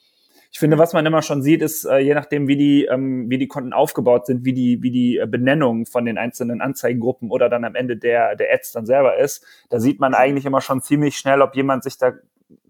[0.52, 3.38] Ich finde, was man immer schon sieht, ist, äh, je nachdem, wie die, ähm, wie
[3.38, 7.48] die Konten aufgebaut sind, wie die, wie die äh, Benennung von den einzelnen Anzeigengruppen oder
[7.48, 10.80] dann am Ende der, der Ads dann selber ist, da sieht man eigentlich immer schon
[10.80, 12.14] ziemlich schnell, ob jemand sich da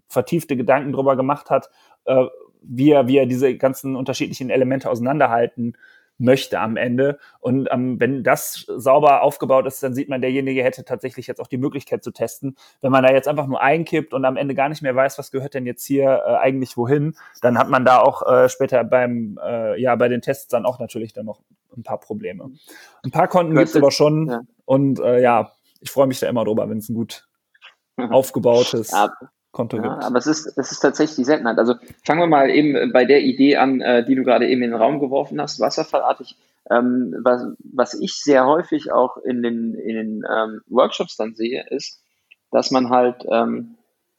[0.07, 1.69] vertiefte Gedanken drüber gemacht hat,
[2.05, 2.25] äh,
[2.61, 5.75] wie er, wie er diese ganzen unterschiedlichen Elemente auseinanderhalten
[6.21, 7.17] möchte am Ende.
[7.39, 11.47] Und ähm, wenn das sauber aufgebaut ist, dann sieht man, derjenige hätte tatsächlich jetzt auch
[11.47, 12.55] die Möglichkeit zu testen.
[12.79, 15.31] Wenn man da jetzt einfach nur einkippt und am Ende gar nicht mehr weiß, was
[15.31, 19.39] gehört denn jetzt hier äh, eigentlich wohin, dann hat man da auch äh, später beim,
[19.43, 21.41] äh, ja, bei den Tests dann auch natürlich dann noch
[21.75, 22.51] ein paar Probleme.
[23.03, 24.29] Ein paar Konten gibt es aber schon.
[24.29, 24.41] Ja.
[24.65, 27.27] Und äh, ja, ich freue mich da immer drüber, wenn es ein gut
[27.97, 29.11] aufgebautes ja.
[29.51, 30.03] Konto ja, gibt.
[30.03, 31.57] Aber es ist, es ist tatsächlich die Seltenheit.
[31.57, 34.71] Also fangen wir mal eben bei der Idee an, äh, die du gerade eben in
[34.71, 36.37] den Raum geworfen hast, wasserfallartig.
[36.69, 41.65] Ähm, was, was ich sehr häufig auch in den, in den ähm, Workshops dann sehe,
[41.69, 42.01] ist,
[42.51, 43.77] dass man halt ähm,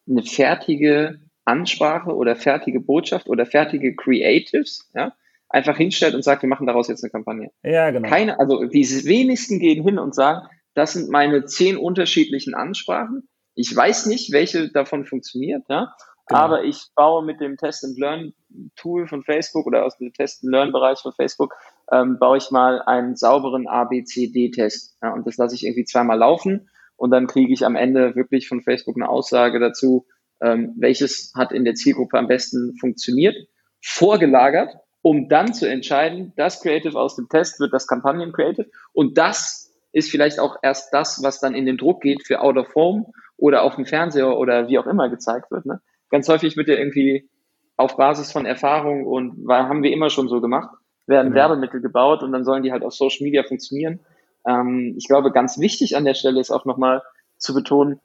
[0.09, 5.13] eine fertige Ansprache oder fertige Botschaft oder fertige Creatives, ja,
[5.49, 7.51] einfach hinstellt und sagt, wir machen daraus jetzt eine Kampagne.
[7.63, 8.09] Ja, genau.
[8.09, 13.75] Keine, also die wenigsten gehen hin und sagen, das sind meine zehn unterschiedlichen Ansprachen ich
[13.75, 15.95] weiß nicht, welche davon funktioniert, ja.
[16.29, 16.41] Genau.
[16.41, 18.33] Aber ich baue mit dem Test and Learn
[18.77, 21.55] Tool von Facebook oder aus dem Test and Learn Bereich von Facebook
[21.91, 24.97] ähm, baue ich mal einen sauberen ABCD-Test.
[25.03, 28.49] Ja, und das lasse ich irgendwie zweimal laufen und dann kriege ich am Ende wirklich
[28.49, 30.07] von Facebook eine Aussage dazu,
[30.41, 33.35] ähm, welches hat in der Zielgruppe am besten funktioniert,
[33.81, 39.19] vorgelagert, um dann zu entscheiden, das Creative aus dem Test wird das Kampagnen Creative und
[39.19, 42.75] das ist vielleicht auch erst das, was dann in den Druck geht für Out of
[42.75, 45.67] Home oder auf dem Fernseher oder wie auch immer gezeigt wird.
[45.67, 45.81] Ne?
[46.11, 47.29] Ganz häufig wird ja irgendwie
[47.77, 50.71] auf Basis von Erfahrung und weil haben wir immer schon so gemacht,
[51.07, 51.49] werden genau.
[51.49, 54.01] Werbemittel gebaut und dann sollen die halt auf Social Media funktionieren.
[54.47, 57.03] Ähm, ich glaube, ganz wichtig an der Stelle ist auch nochmal
[57.39, 58.01] zu betonen,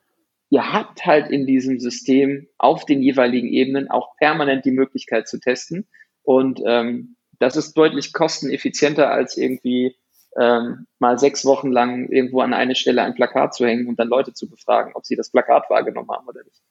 [0.50, 5.39] ihr habt halt in diesem System auf den jeweiligen Ebenen auch permanent die Möglichkeit zu
[5.39, 5.88] testen.
[6.23, 9.95] Und ähm, das ist deutlich kosteneffizienter als irgendwie
[10.39, 14.08] ähm, mal sechs Wochen lang irgendwo an eine Stelle ein Plakat zu hängen und dann
[14.08, 16.62] Leute zu befragen, ob sie das Plakat wahrgenommen haben oder nicht.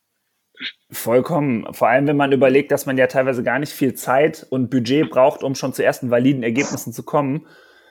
[0.91, 1.67] Vollkommen.
[1.75, 5.11] Vor allem, wenn man überlegt, dass man ja teilweise gar nicht viel Zeit und Budget
[5.11, 7.47] braucht, um schon zu ersten validen Ergebnissen zu kommen.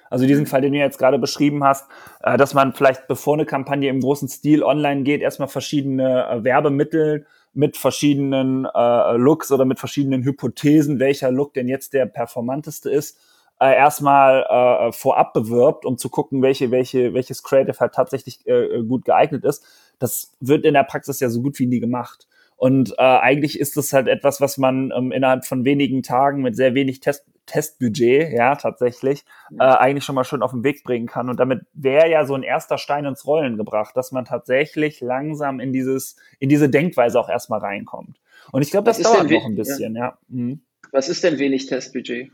[0.10, 1.90] Also diesen Fall, den du jetzt gerade beschrieben hast,
[2.24, 6.44] äh, dass man vielleicht, bevor eine Kampagne im großen Stil online geht, erstmal verschiedene äh,
[6.44, 12.90] Werbemittel mit verschiedenen äh, Looks oder mit verschiedenen Hypothesen, welcher Look denn jetzt der performanteste
[12.90, 13.20] ist,
[13.60, 18.84] äh, erstmal äh, vorab bewirbt, um zu gucken, welche, welche, welches Creative halt tatsächlich äh,
[18.84, 19.66] gut geeignet ist.
[20.00, 22.28] Das wird in der Praxis ja so gut wie nie gemacht.
[22.58, 26.56] Und äh, eigentlich ist es halt etwas, was man ähm, innerhalb von wenigen Tagen mit
[26.56, 29.24] sehr wenig Test Testbudget, ja, tatsächlich,
[29.60, 31.30] äh, eigentlich schon mal schön auf den Weg bringen kann.
[31.30, 35.60] Und damit wäre ja so ein erster Stein ins Rollen gebracht, dass man tatsächlich langsam
[35.60, 38.20] in dieses, in diese Denkweise auch erstmal reinkommt.
[38.52, 40.06] Und ich glaube, das dauert noch ein bisschen, ja.
[40.06, 40.18] ja.
[40.30, 40.62] Mhm.
[40.92, 42.32] Was ist denn wenig Testbudget?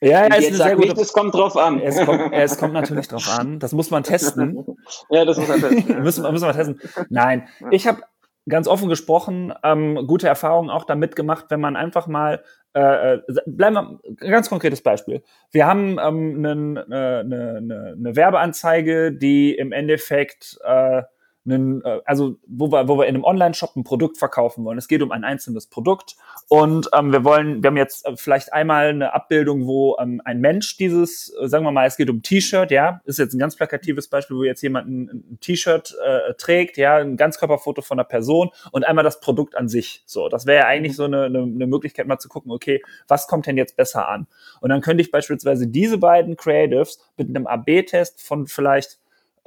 [0.00, 0.98] Ja, ja, ist sehr gut.
[0.98, 1.80] Es kommt drauf an.
[1.80, 3.58] Es kommt, es kommt natürlich drauf an.
[3.58, 4.64] Das muss man testen.
[5.10, 6.02] ja, das muss man testen.
[6.02, 6.80] müssen, müssen wir testen.
[7.08, 8.02] Nein, ich habe
[8.48, 12.42] ganz offen gesprochen ähm, gute Erfahrungen auch damit gemacht, wenn man einfach mal
[12.74, 15.22] äh, äh bleiben wir ein ganz konkretes Beispiel.
[15.50, 21.02] Wir haben ähm, eine, eine, eine, eine Werbeanzeige, die im Endeffekt äh,
[21.50, 24.78] einen, äh, also wo wir, wo wir in einem Online-Shop ein Produkt verkaufen wollen.
[24.78, 26.16] Es geht um ein einzelnes Produkt
[26.48, 30.40] und ähm, wir wollen, wir haben jetzt äh, vielleicht einmal eine Abbildung, wo ähm, ein
[30.40, 33.56] Mensch dieses, äh, sagen wir mal, es geht um T-Shirt, ja, ist jetzt ein ganz
[33.56, 38.04] plakatives Beispiel, wo jetzt jemand ein, ein T-Shirt äh, trägt, ja, ein Ganzkörperfoto von einer
[38.04, 40.02] Person und einmal das Produkt an sich.
[40.06, 43.26] So, das wäre ja eigentlich so eine, eine, eine Möglichkeit, mal zu gucken, okay, was
[43.26, 44.26] kommt denn jetzt besser an?
[44.60, 48.98] Und dann könnte ich beispielsweise diese beiden Creatives mit einem AB-Test von vielleicht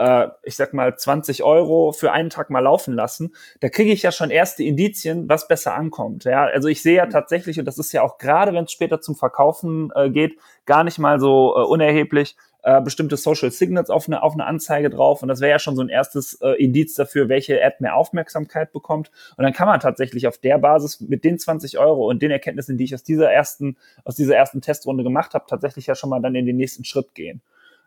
[0.01, 4.01] äh, ich sag mal, 20 Euro für einen Tag mal laufen lassen, da kriege ich
[4.01, 6.23] ja schon erste Indizien, was besser ankommt.
[6.23, 7.11] Ja, also ich sehe ja mhm.
[7.11, 10.83] tatsächlich, und das ist ja auch gerade, wenn es später zum Verkaufen äh, geht, gar
[10.83, 15.21] nicht mal so äh, unerheblich, äh, bestimmte Social Signals auf eine, auf eine Anzeige drauf.
[15.21, 18.71] Und das wäre ja schon so ein erstes äh, Indiz dafür, welche App mehr Aufmerksamkeit
[18.71, 19.11] bekommt.
[19.37, 22.77] Und dann kann man tatsächlich auf der Basis mit den 20 Euro und den Erkenntnissen,
[22.77, 26.21] die ich aus dieser ersten, aus dieser ersten Testrunde gemacht habe, tatsächlich ja schon mal
[26.21, 27.41] dann in den nächsten Schritt gehen.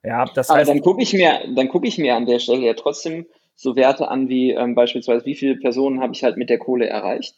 [0.04, 2.66] Ja, das heißt, Aber dann gucke ich mir, dann gucke ich mir an der Stelle
[2.66, 6.50] ja trotzdem so Werte an wie ähm, beispielsweise, wie viele Personen habe ich halt mit
[6.50, 7.36] der Kohle erreicht?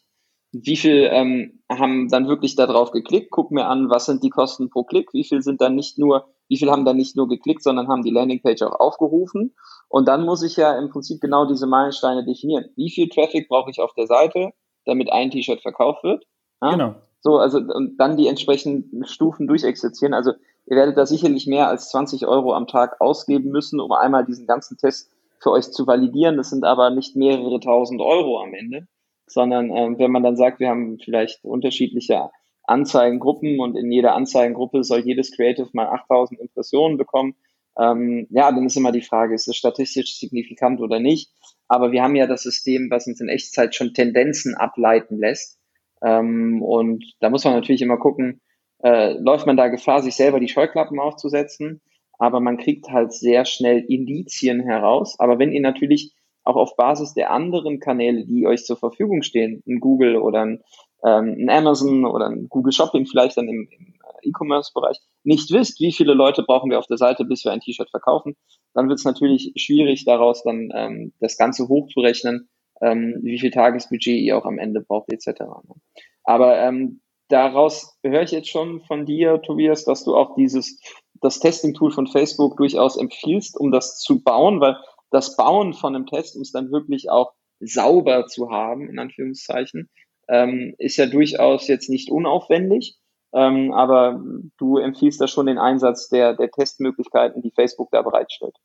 [0.53, 3.31] Wie viel ähm, haben dann wirklich darauf geklickt?
[3.31, 5.13] Guck mir an, was sind die Kosten pro Klick?
[5.13, 8.03] Wie viel sind dann nicht nur, wie viel haben dann nicht nur geklickt, sondern haben
[8.03, 9.55] die Landingpage auch aufgerufen?
[9.89, 12.67] Und dann muss ich ja im Prinzip genau diese Meilensteine definieren.
[12.77, 14.53] Wie viel Traffic brauche ich auf der Seite,
[14.87, 16.25] damit ein T-Shirt verkauft wird?
[16.63, 16.71] Ja?
[16.71, 16.95] Genau.
[17.21, 20.15] So, also und dann die entsprechenden Stufen durchexerzieren.
[20.15, 20.33] Also
[20.67, 24.47] Ihr werdet da sicherlich mehr als 20 Euro am Tag ausgeben müssen, um einmal diesen
[24.47, 26.37] ganzen Test für euch zu validieren.
[26.37, 28.89] Das sind aber nicht mehrere tausend Euro am Ende,
[29.27, 32.31] sondern ähm, wenn man dann sagt, wir haben vielleicht unterschiedliche
[32.65, 37.37] Anzeigengruppen und in jeder Anzeigengruppe soll jedes Creative mal 8000 Impressionen bekommen,
[37.79, 41.31] ähm, ja, dann ist immer die Frage, ist es statistisch signifikant oder nicht?
[41.69, 45.59] Aber wir haben ja das System, was uns in Echtzeit schon Tendenzen ableiten lässt.
[46.03, 48.41] Ähm, und da muss man natürlich immer gucken,
[48.83, 51.81] äh, läuft man da Gefahr, sich selber die Scheuklappen aufzusetzen.
[52.19, 55.19] Aber man kriegt halt sehr schnell Indizien heraus.
[55.19, 59.63] Aber wenn ihr natürlich auch auf Basis der anderen Kanäle, die euch zur Verfügung stehen,
[59.67, 60.63] ein Google oder ein,
[61.05, 65.81] ähm, ein Amazon oder ein Google Shopping vielleicht dann im, im äh, E-Commerce-Bereich, nicht wisst,
[65.81, 68.37] wie viele Leute brauchen wir auf der Seite, bis wir ein T-Shirt verkaufen,
[68.75, 72.49] dann wird es natürlich schwierig, daraus dann ähm, das Ganze hochzurechnen,
[72.81, 75.43] ähm, wie viel Tagesbudget ihr auch am Ende braucht, etc.
[76.23, 80.81] Aber ähm, daraus höre ich jetzt schon von dir, Tobias, dass du auch dieses,
[81.21, 84.77] das Testing-Tool von Facebook durchaus empfiehlst, um das zu bauen, weil
[85.11, 89.89] das Bauen von einem Test, um es dann wirklich auch sauber zu haben, in Anführungszeichen,
[90.29, 92.97] ähm, ist ja durchaus jetzt nicht unaufwendig.
[93.33, 94.23] Ähm, aber
[94.59, 98.57] du empfiehlst da schon den Einsatz der, der Testmöglichkeiten, die Facebook da bereitstellt.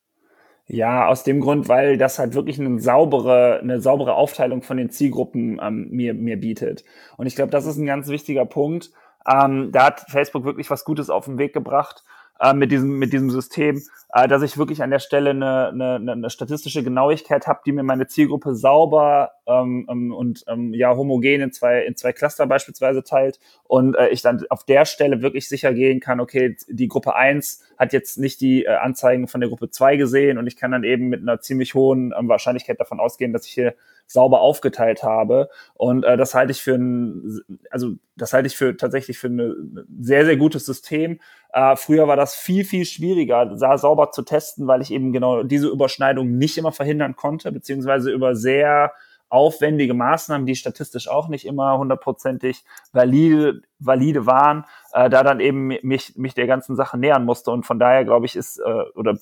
[0.67, 4.89] Ja, aus dem Grund, weil das halt wirklich eine saubere, eine saubere Aufteilung von den
[4.89, 6.86] Zielgruppen ähm, mir, mir bietet.
[7.17, 8.91] Und ich glaube, das ist ein ganz wichtiger Punkt.
[9.28, 12.04] Ähm, da hat Facebook wirklich was Gutes auf den Weg gebracht
[12.41, 13.82] äh, mit, diesem, mit diesem System,
[14.13, 17.84] äh, dass ich wirklich an der Stelle eine, eine, eine statistische Genauigkeit habe, die mir
[17.84, 23.04] meine Zielgruppe sauber ähm, ähm, und ähm, ja homogen in zwei, in zwei Cluster beispielsweise
[23.04, 27.15] teilt und äh, ich dann auf der Stelle wirklich sicher gehen kann, okay, die Gruppe
[27.15, 30.71] eins hat jetzt nicht die äh, Anzeigen von der Gruppe zwei gesehen und ich kann
[30.71, 33.75] dann eben mit einer ziemlich hohen ähm, Wahrscheinlichkeit davon ausgehen, dass ich hier
[34.12, 35.50] sauber aufgeteilt habe.
[35.74, 39.86] Und äh, das halte ich für ein, also das halte ich für tatsächlich für ein
[40.00, 41.19] sehr, sehr gutes System.
[41.54, 45.67] Äh, früher war das viel, viel schwieriger, sauber zu testen, weil ich eben genau diese
[45.67, 48.93] Überschneidung nicht immer verhindern konnte, beziehungsweise über sehr
[49.32, 55.67] aufwendige Maßnahmen, die statistisch auch nicht immer hundertprozentig valide, valide waren, äh, da dann eben
[55.84, 57.50] mich, mich der ganzen Sache nähern musste.
[57.52, 59.17] Und von daher glaube ich, ist äh, oder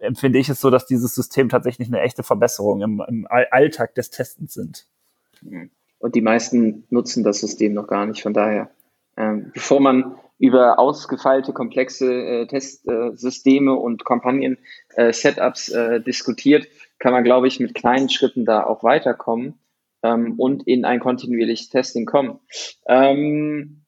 [0.00, 4.10] empfinde ich es so, dass dieses System tatsächlich eine echte Verbesserung im, im Alltag des
[4.10, 4.86] Testens sind.
[5.98, 8.22] Und die meisten nutzen das System noch gar nicht.
[8.22, 8.70] Von daher,
[9.16, 16.66] ähm, bevor man über ausgefeilte, komplexe äh, Testsysteme äh, und Kampagnen-Setups äh, diskutiert,
[16.98, 19.54] kann man, glaube ich, mit kleinen Schritten da auch weiterkommen
[20.02, 22.40] ähm, und in ein kontinuierliches Testing kommen.
[22.86, 23.84] Ähm,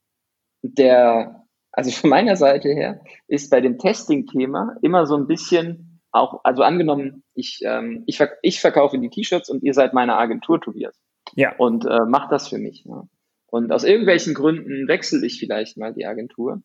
[0.63, 5.86] der, also von meiner Seite her ist bei dem Testing-Thema immer so ein bisschen
[6.17, 10.17] auch, also angenommen, ich, ähm, ich, verk ich verkaufe die T-Shirts und ihr seid meine
[10.17, 10.99] Agentur, Tobias.
[11.35, 11.55] Ja.
[11.57, 12.85] Und äh, macht das für mich.
[12.85, 13.05] Ja.
[13.47, 16.63] Und aus irgendwelchen Gründen wechsle ich vielleicht mal die Agentur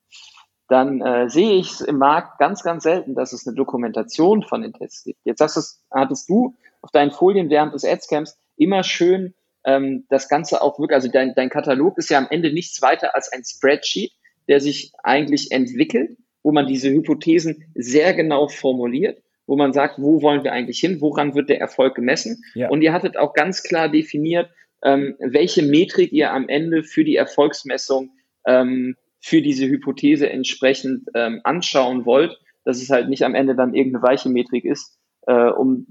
[0.71, 4.61] dann äh, sehe ich es im Markt ganz, ganz selten, dass es eine Dokumentation von
[4.61, 5.19] den Tests gibt.
[5.25, 9.33] Jetzt hast es, hattest du auf deinen Folien während des Adscamps immer schön
[9.65, 13.15] ähm, das Ganze auch wirklich, also dein, dein Katalog ist ja am Ende nichts weiter
[13.15, 14.13] als ein Spreadsheet,
[14.47, 20.21] der sich eigentlich entwickelt, wo man diese Hypothesen sehr genau formuliert, wo man sagt, wo
[20.21, 22.41] wollen wir eigentlich hin, woran wird der Erfolg gemessen.
[22.53, 22.69] Ja.
[22.69, 24.49] Und ihr hattet auch ganz klar definiert,
[24.81, 28.11] ähm, welche Metrik ihr am Ende für die Erfolgsmessung
[28.45, 33.73] ähm, für diese Hypothese entsprechend ähm, anschauen wollt, dass es halt nicht am Ende dann
[33.73, 35.85] irgendeine weiche Metrik ist, äh, um,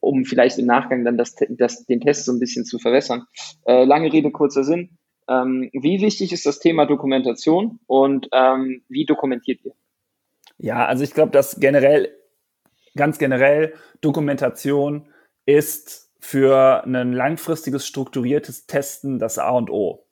[0.00, 3.26] um vielleicht im Nachgang dann das, das, den Test so ein bisschen zu verwässern.
[3.66, 4.96] Äh, lange Rede, kurzer Sinn.
[5.28, 9.74] Ähm, wie wichtig ist das Thema Dokumentation und ähm, wie dokumentiert ihr?
[10.56, 12.16] Ja, also ich glaube, dass generell,
[12.96, 15.08] ganz generell, Dokumentation
[15.46, 20.06] ist für ein langfristiges, strukturiertes Testen das A und O.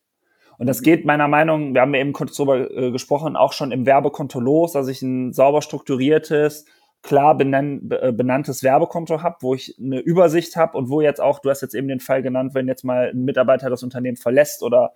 [0.59, 3.73] Und das geht meiner Meinung, wir haben ja eben kurz darüber äh, gesprochen, auch schon
[3.73, 6.66] im Werbekonto los, dass ich ein sauber strukturiertes,
[7.03, 11.38] klar benannt, äh, benanntes Werbekonto habe, wo ich eine Übersicht habe und wo jetzt auch,
[11.38, 14.62] du hast jetzt eben den Fall genannt, wenn jetzt mal ein Mitarbeiter das Unternehmen verlässt
[14.62, 14.93] oder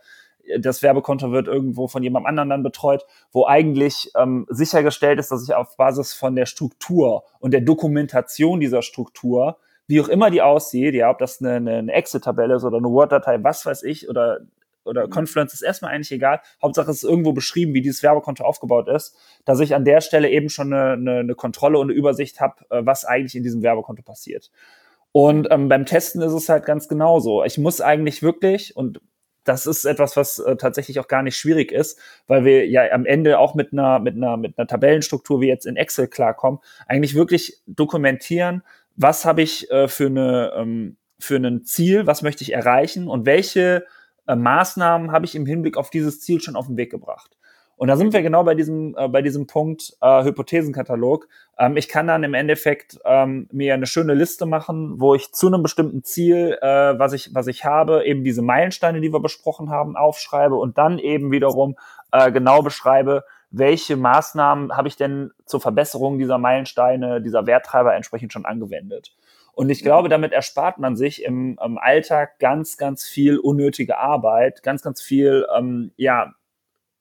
[0.58, 5.42] das Werbekonto wird irgendwo von jemandem anderen dann betreut, wo eigentlich ähm, sichergestellt ist, dass
[5.42, 10.42] ich auf Basis von der Struktur und der Dokumentation dieser Struktur, wie auch immer die
[10.42, 14.40] aussieht, ja, ob das eine, eine Excel-Tabelle ist oder eine Word-Datei, was weiß ich, oder
[14.84, 15.10] oder mhm.
[15.10, 16.40] Confluence ist erstmal eigentlich egal.
[16.62, 20.28] Hauptsache es ist irgendwo beschrieben, wie dieses Werbekonto aufgebaut ist, dass ich an der Stelle
[20.28, 23.62] eben schon eine, eine, eine Kontrolle und eine Übersicht habe, äh, was eigentlich in diesem
[23.62, 24.50] Werbekonto passiert.
[25.12, 27.44] Und ähm, beim Testen ist es halt ganz genauso.
[27.44, 29.00] Ich muss eigentlich wirklich, und
[29.44, 33.06] das ist etwas, was äh, tatsächlich auch gar nicht schwierig ist, weil wir ja am
[33.06, 37.14] Ende auch mit einer, mit einer, mit einer Tabellenstruktur wie jetzt in Excel klarkommen, eigentlich
[37.14, 38.62] wirklich dokumentieren,
[38.96, 43.26] was habe ich äh, für eine, ähm, für ein Ziel, was möchte ich erreichen und
[43.26, 43.84] welche
[44.26, 47.36] äh, Maßnahmen habe ich im Hinblick auf dieses Ziel schon auf den Weg gebracht.
[47.76, 51.28] Und da sind wir genau bei diesem, äh, bei diesem Punkt äh, Hypothesenkatalog.
[51.58, 55.48] Ähm, ich kann dann im Endeffekt ähm, mir eine schöne Liste machen, wo ich zu
[55.48, 59.70] einem bestimmten Ziel, äh, was, ich, was ich habe, eben diese Meilensteine, die wir besprochen
[59.70, 61.76] haben, aufschreibe und dann eben wiederum
[62.12, 68.32] äh, genau beschreibe, welche Maßnahmen habe ich denn zur Verbesserung dieser Meilensteine, dieser Werttreiber entsprechend
[68.32, 69.14] schon angewendet.
[69.52, 74.64] Und ich glaube, damit erspart man sich im, im Alltag ganz, ganz viel unnötige Arbeit,
[74.64, 76.34] ganz, ganz viel, ähm, ja,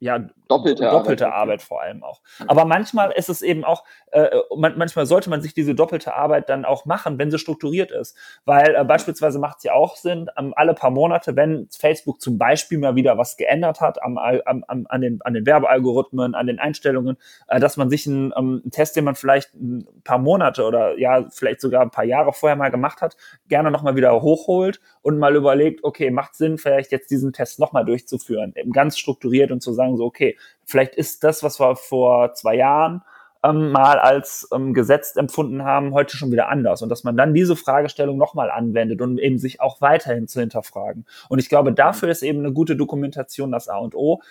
[0.04, 1.42] ja, doppelte, doppelte Arbeit.
[1.42, 1.62] Arbeit.
[1.62, 2.20] vor allem auch.
[2.48, 6.50] Aber manchmal ist es eben auch, äh, man, manchmal sollte man sich diese doppelte Arbeit
[6.50, 8.18] dann auch machen, wenn sie strukturiert ist.
[8.44, 12.38] Weil äh, beispielsweise macht es ja auch Sinn, ähm, alle paar Monate, wenn Facebook zum
[12.38, 16.48] Beispiel mal wieder was geändert hat am, am, am, an, den, an den Werbealgorithmen, an
[16.48, 17.16] den Einstellungen,
[17.48, 21.00] äh, dass man sich einen, ähm, einen Test, den man vielleicht ein paar Monate oder
[21.00, 23.16] ja, vielleicht sogar ein paar Jahre vorher mal gemacht hat,
[23.48, 27.86] gerne nochmal wieder hochholt und mal überlegt, okay, macht Sinn, vielleicht jetzt diesen Test nochmal
[27.86, 32.34] durchzuführen, eben ganz strukturiert und zu sagen, so, okay, Vielleicht ist das, was wir vor
[32.34, 33.02] zwei Jahren
[33.44, 36.82] ähm, mal als ähm, gesetzt empfunden haben, heute schon wieder anders.
[36.82, 41.06] Und dass man dann diese Fragestellung nochmal anwendet und eben sich auch weiterhin zu hinterfragen.
[41.30, 44.22] Und ich glaube, dafür ist eben eine gute Dokumentation das A und O.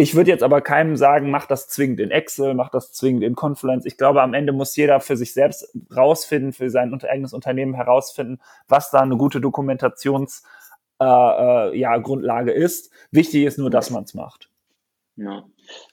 [0.00, 3.34] Ich würde jetzt aber keinem sagen, mach das zwingend in Excel, mach das zwingend in
[3.34, 3.84] Confluence.
[3.84, 8.38] Ich glaube, am Ende muss jeder für sich selbst rausfinden, für sein eigenes Unternehmen herausfinden,
[8.68, 10.44] was da eine gute Dokumentations
[11.00, 11.96] äh, äh, ja,
[12.46, 12.92] ist.
[13.10, 14.47] Wichtig ist nur, dass man es macht.
[15.18, 15.44] Ja.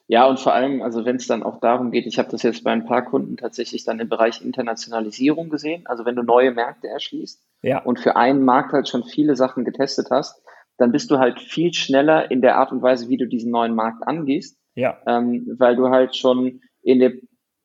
[0.07, 2.63] ja, und vor allem, also wenn es dann auch darum geht, ich habe das jetzt
[2.63, 6.87] bei ein paar Kunden tatsächlich dann im Bereich Internationalisierung gesehen, also wenn du neue Märkte
[6.87, 7.81] erschließt ja.
[7.81, 10.43] und für einen Markt halt schon viele Sachen getestet hast,
[10.77, 13.73] dann bist du halt viel schneller in der Art und Weise, wie du diesen neuen
[13.73, 15.01] Markt angehst, ja.
[15.07, 17.13] ähm, weil du halt schon in der,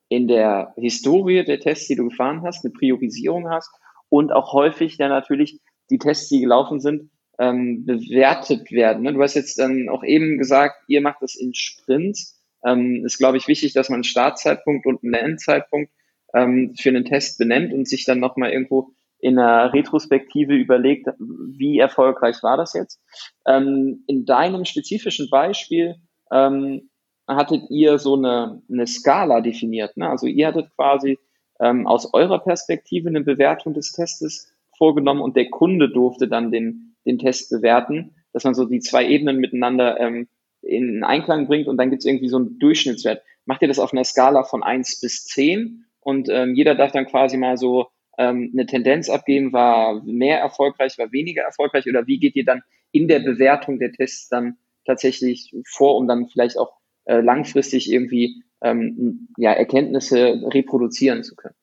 [0.09, 3.69] in der Historie der Tests, die du gefahren hast, eine Priorisierung hast
[4.09, 9.01] und auch häufig dann natürlich die Tests, die gelaufen sind, ähm, bewertet werden.
[9.01, 9.13] Ne?
[9.13, 12.39] Du hast jetzt dann auch eben gesagt, ihr macht das in Sprints.
[12.63, 15.91] Ähm, ist, glaube ich, wichtig, dass man einen Startzeitpunkt und einen Endzeitpunkt
[16.35, 21.79] ähm, für einen Test benennt und sich dann nochmal irgendwo in einer Retrospektive überlegt, wie
[21.79, 23.01] erfolgreich war das jetzt.
[23.47, 25.95] Ähm, in deinem spezifischen Beispiel
[26.31, 26.89] ähm,
[27.27, 29.97] hattet ihr so eine, eine Skala definiert.
[29.97, 30.07] Ne?
[30.07, 31.17] Also ihr hattet quasi
[31.59, 36.90] ähm, aus eurer Perspektive eine Bewertung des Testes vorgenommen und der Kunde durfte dann den
[37.05, 40.27] den Test bewerten, dass man so die zwei Ebenen miteinander ähm,
[40.61, 43.23] in Einklang bringt und dann gibt es irgendwie so einen Durchschnittswert.
[43.45, 47.07] Macht ihr das auf einer Skala von eins bis zehn und ähm, jeder darf dann
[47.07, 47.87] quasi mal so
[48.17, 52.61] ähm, eine Tendenz abgeben, war mehr erfolgreich, war weniger erfolgreich oder wie geht ihr dann
[52.91, 56.73] in der Bewertung der Tests dann tatsächlich vor, um dann vielleicht auch
[57.05, 61.55] äh, langfristig irgendwie ähm, ja, Erkenntnisse reproduzieren zu können?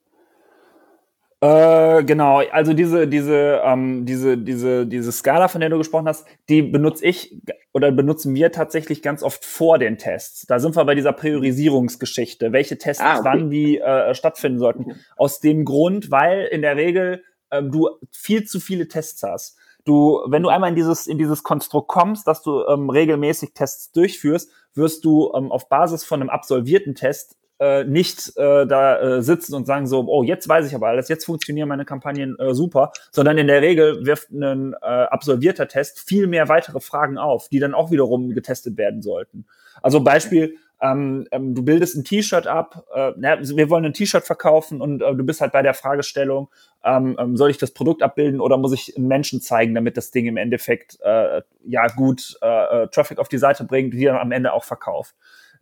[1.41, 6.27] Äh, genau, also diese, diese, ähm, diese, diese, diese Skala, von der du gesprochen hast,
[6.49, 7.41] die benutze ich
[7.73, 10.47] oder benutzen wir tatsächlich ganz oft vor den Tests.
[10.47, 13.25] Da sind wir bei dieser Priorisierungsgeschichte, welche Tests ah, okay.
[13.25, 14.83] wann wie äh, stattfinden sollten.
[14.83, 14.95] Okay.
[15.17, 19.57] Aus dem Grund, weil in der Regel ähm, du viel zu viele Tests hast.
[19.85, 23.93] Du, wenn du einmal in dieses, in dieses Konstrukt kommst, dass du ähm, regelmäßig Tests
[23.93, 29.23] durchführst, wirst du ähm, auf Basis von einem absolvierten Test äh, nicht äh, da äh,
[29.23, 32.55] sitzen und sagen so, oh, jetzt weiß ich aber alles, jetzt funktionieren meine Kampagnen äh,
[32.55, 37.49] super, sondern in der Regel wirft ein äh, absolvierter Test viel mehr weitere Fragen auf,
[37.49, 39.47] die dann auch wiederum getestet werden sollten.
[39.83, 44.25] Also Beispiel, ähm, ähm, du bildest ein T-Shirt ab, äh, na, wir wollen ein T-Shirt
[44.25, 46.49] verkaufen und äh, du bist halt bei der Fragestellung,
[46.85, 50.13] ähm, ähm, soll ich das Produkt abbilden oder muss ich einen Menschen zeigen, damit das
[50.13, 54.17] Ding im Endeffekt äh, ja gut äh, äh Traffic auf die Seite bringt, die dann
[54.17, 55.17] am Ende auch verkauft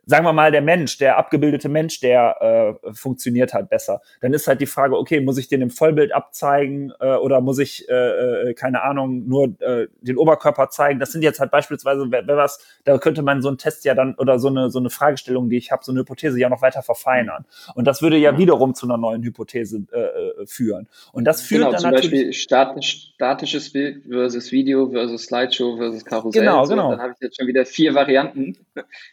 [0.07, 4.01] sagen wir mal, der Mensch, der abgebildete Mensch, der äh, funktioniert halt besser.
[4.21, 7.59] Dann ist halt die Frage, okay, muss ich den im Vollbild abzeigen äh, oder muss
[7.59, 11.01] ich, äh, äh, keine Ahnung, nur äh, den Oberkörper zeigen?
[11.01, 14.15] Das sind jetzt halt beispielsweise, wenn was, da könnte man so einen Test ja dann
[14.15, 16.83] oder so eine, so eine Fragestellung, die ich habe, so eine Hypothese ja noch weiter
[16.83, 17.45] verfeinern.
[17.75, 20.87] Und das würde ja wiederum zu einer neuen Hypothese äh, äh führen.
[21.13, 22.11] Und das führt genau, dann zum natürlich.
[22.11, 26.43] Beispiel statisch, statisches Bild versus Video versus Slideshow versus Karussell.
[26.43, 26.91] Genau, so, genau.
[26.93, 28.57] Dann habe ich jetzt schon wieder vier Varianten.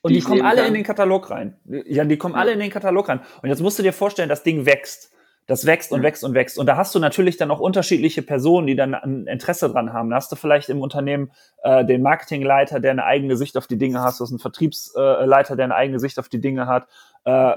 [0.03, 1.57] Und die, die kommen alle in den Katalog rein.
[1.65, 3.21] Ja, die kommen alle in den Katalog rein.
[3.41, 5.11] Und jetzt musst du dir vorstellen, das Ding wächst.
[5.45, 6.57] Das wächst und wächst und wächst.
[6.57, 10.09] Und da hast du natürlich dann auch unterschiedliche Personen, die dann ein Interesse dran haben.
[10.09, 11.31] Da hast du vielleicht im Unternehmen
[11.63, 14.17] äh, den Marketingleiter, der eine eigene Sicht auf die Dinge hat.
[14.19, 16.87] Du hast einen Vertriebsleiter, der eine eigene Sicht auf die Dinge hat.
[17.25, 17.55] Äh,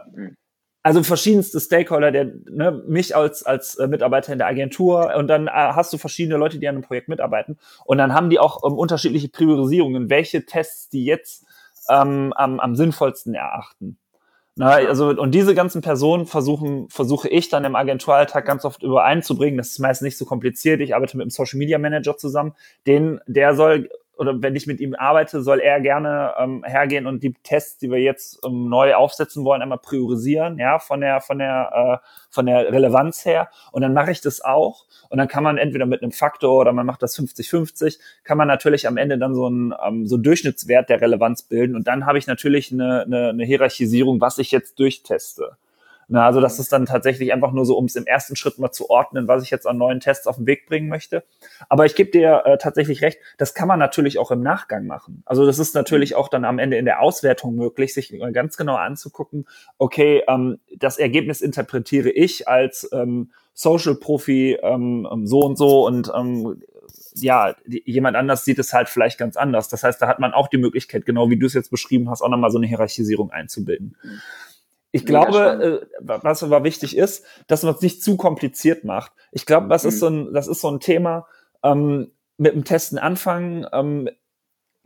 [0.86, 5.48] also verschiedenste Stakeholder, der ne, mich als als äh, Mitarbeiter in der Agentur und dann
[5.48, 8.62] äh, hast du verschiedene Leute, die an einem Projekt mitarbeiten und dann haben die auch
[8.64, 11.44] ähm, unterschiedliche Priorisierungen, welche Tests die jetzt
[11.90, 13.98] ähm, am, am sinnvollsten erachten.
[14.58, 19.58] Na, also, und diese ganzen Personen versuchen, versuche ich dann im Agenturalltag ganz oft übereinzubringen.
[19.58, 20.80] Das ist meist nicht so kompliziert.
[20.80, 22.54] Ich arbeite mit einem Social Media Manager zusammen.
[22.86, 27.22] Den, der soll oder wenn ich mit ihm arbeite, soll er gerne ähm, hergehen und
[27.22, 31.38] die Tests, die wir jetzt ähm, neu aufsetzen wollen, einmal priorisieren, ja, von der von
[31.38, 33.50] der äh, von der Relevanz her.
[33.72, 34.86] Und dann mache ich das auch.
[35.08, 38.48] Und dann kann man entweder mit einem Faktor oder man macht das 50-50, kann man
[38.48, 41.76] natürlich am Ende dann so einen ähm, so einen Durchschnittswert der Relevanz bilden.
[41.76, 45.56] Und dann habe ich natürlich eine, eine, eine Hierarchisierung, was ich jetzt durchteste.
[46.08, 48.70] Na, also das ist dann tatsächlich einfach nur so, um es im ersten Schritt mal
[48.70, 51.24] zu ordnen, was ich jetzt an neuen Tests auf den Weg bringen möchte.
[51.68, 55.22] Aber ich gebe dir äh, tatsächlich recht, das kann man natürlich auch im Nachgang machen.
[55.26, 58.76] Also das ist natürlich auch dann am Ende in der Auswertung möglich, sich ganz genau
[58.76, 59.46] anzugucken,
[59.78, 66.12] okay, ähm, das Ergebnis interpretiere ich als ähm, Social-Profi ähm, ähm so und so und
[66.14, 66.62] ähm,
[67.14, 69.68] ja, jemand anders sieht es halt vielleicht ganz anders.
[69.68, 72.20] Das heißt, da hat man auch die Möglichkeit, genau wie du es jetzt beschrieben hast,
[72.20, 73.96] auch nochmal so eine Hierarchisierung einzubilden.
[74.02, 74.20] Mhm.
[74.96, 79.12] Ich glaube, äh, was aber wichtig ist, dass man es nicht zu kompliziert macht.
[79.32, 79.88] Ich glaube, das mhm.
[79.88, 81.26] ist so ein, das ist so ein Thema,
[81.62, 84.08] ähm, mit dem Testen anfangen, ähm,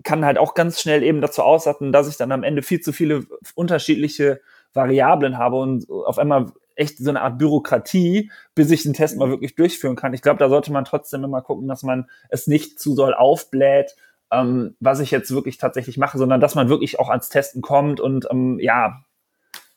[0.02, 2.92] kann halt auch ganz schnell eben dazu aussatten, dass ich dann am Ende viel zu
[2.92, 4.40] viele unterschiedliche
[4.72, 9.28] Variablen habe und auf einmal echt so eine Art Bürokratie, bis ich den Test mal
[9.28, 10.14] wirklich durchführen kann.
[10.14, 13.96] Ich glaube, da sollte man trotzdem immer gucken, dass man es nicht zu doll aufbläht,
[14.32, 18.00] ähm, was ich jetzt wirklich tatsächlich mache, sondern dass man wirklich auch ans Testen kommt
[18.00, 19.02] und ähm, ja,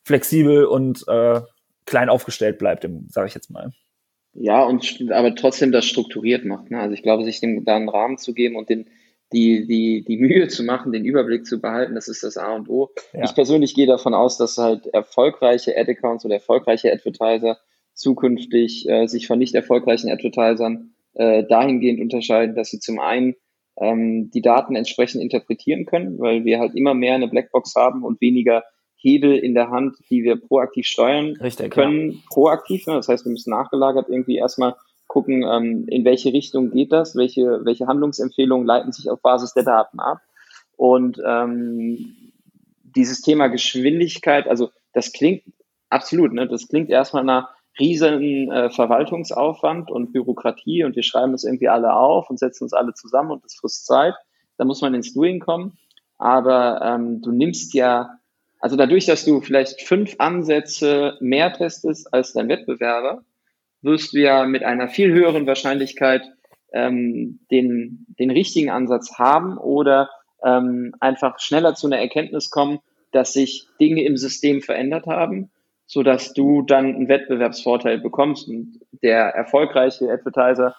[0.03, 1.41] flexibel und äh,
[1.85, 3.71] klein aufgestellt bleibt, sage ich jetzt mal.
[4.33, 6.71] Ja, und aber trotzdem das strukturiert macht.
[6.71, 6.79] Ne?
[6.79, 8.87] Also ich glaube, sich dem da einen Rahmen zu geben und den,
[9.31, 12.69] die, die, die Mühe zu machen, den Überblick zu behalten, das ist das A und
[12.69, 12.89] O.
[13.13, 13.23] Ja.
[13.25, 17.59] Ich persönlich gehe davon aus, dass halt erfolgreiche Ad-Accounts oder erfolgreiche Advertiser
[17.93, 23.35] zukünftig äh, sich von nicht erfolgreichen Advertisern äh, dahingehend unterscheiden, dass sie zum einen
[23.77, 28.19] ähm, die Daten entsprechend interpretieren können, weil wir halt immer mehr eine Blackbox haben und
[28.19, 28.63] weniger
[29.03, 32.17] Hebel in der Hand, die wir proaktiv steuern Richtig, können, ja.
[32.29, 32.87] proaktiv.
[32.87, 32.93] Ne?
[32.93, 34.75] Das heißt, wir müssen nachgelagert irgendwie erstmal
[35.07, 39.63] gucken, ähm, in welche Richtung geht das, welche, welche Handlungsempfehlungen leiten sich auf Basis der
[39.63, 40.21] Daten ab.
[40.77, 42.15] Und ähm,
[42.95, 45.43] dieses Thema Geschwindigkeit, also das klingt
[45.89, 46.47] absolut, ne?
[46.47, 51.93] das klingt erstmal nach riesen äh, Verwaltungsaufwand und Bürokratie und wir schreiben es irgendwie alle
[51.93, 54.13] auf und setzen uns alle zusammen und das frisst Zeit.
[54.57, 55.77] Da muss man ins Doing kommen.
[56.17, 58.19] Aber ähm, du nimmst ja
[58.63, 63.25] also dadurch, dass du vielleicht fünf Ansätze mehr testest als dein Wettbewerber,
[63.81, 66.31] wirst du ja mit einer viel höheren Wahrscheinlichkeit
[66.71, 70.09] ähm, den, den richtigen Ansatz haben oder
[70.45, 72.79] ähm, einfach schneller zu einer Erkenntnis kommen,
[73.11, 75.51] dass sich Dinge im System verändert haben,
[75.85, 78.47] so dass du dann einen Wettbewerbsvorteil bekommst.
[78.47, 80.73] Und der erfolgreiche Advertiser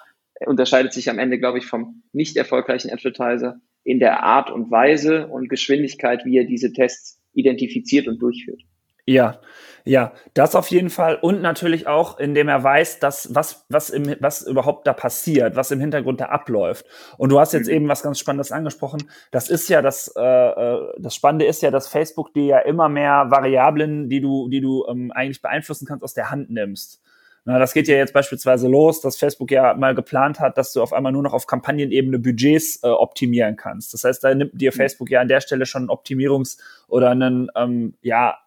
[0.46, 5.26] unterscheidet sich am Ende, glaube ich, vom nicht erfolgreichen Advertiser in der Art und Weise
[5.26, 8.60] und Geschwindigkeit, wie er diese Tests identifiziert und durchführt.
[9.06, 9.40] Ja,
[9.86, 14.16] ja, das auf jeden Fall und natürlich auch, indem er weiß, dass was was im
[14.20, 16.86] was überhaupt da passiert, was im Hintergrund da abläuft.
[17.18, 17.74] Und du hast jetzt mhm.
[17.74, 19.02] eben was ganz Spannendes angesprochen.
[19.30, 22.88] Das ist ja das äh, äh, das Spannende ist ja, dass Facebook dir ja immer
[22.88, 27.02] mehr Variablen, die du die du ähm, eigentlich beeinflussen kannst, aus der Hand nimmst.
[27.46, 30.80] Na, das geht ja jetzt beispielsweise los, dass Facebook ja mal geplant hat, dass du
[30.80, 33.92] auf einmal nur noch auf Kampagnenebene Budgets äh, optimieren kannst.
[33.92, 34.76] Das heißt, da nimmt dir mhm.
[34.76, 38.38] Facebook ja an der Stelle schon einen Optimierungs- oder einen, ähm, ja,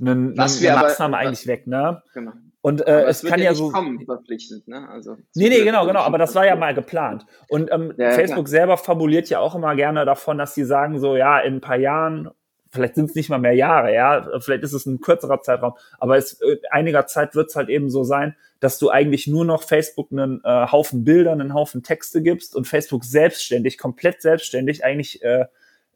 [0.00, 2.02] einen, eine Maßnahme aber, eigentlich weg, ne?
[2.14, 2.32] Genau.
[2.62, 3.70] Und äh, es, es kann ja, ja so.
[3.70, 4.88] Kommen, verpflichtend, ne?
[4.88, 7.26] Also, nee, nee, genau, genau, aber das war ja mal geplant.
[7.48, 8.50] Und ähm, ja, Facebook klar.
[8.50, 11.76] selber fabuliert ja auch immer gerne davon, dass sie sagen, so, ja, in ein paar
[11.76, 12.30] Jahren,
[12.72, 16.16] vielleicht sind es nicht mal mehr Jahre, ja, vielleicht ist es ein kürzerer Zeitraum, aber
[16.16, 19.62] es, äh, einiger Zeit wird es halt eben so sein, dass du eigentlich nur noch
[19.62, 25.22] Facebook einen äh, Haufen Bilder, einen Haufen Texte gibst und Facebook selbstständig, komplett selbstständig eigentlich
[25.22, 25.46] äh,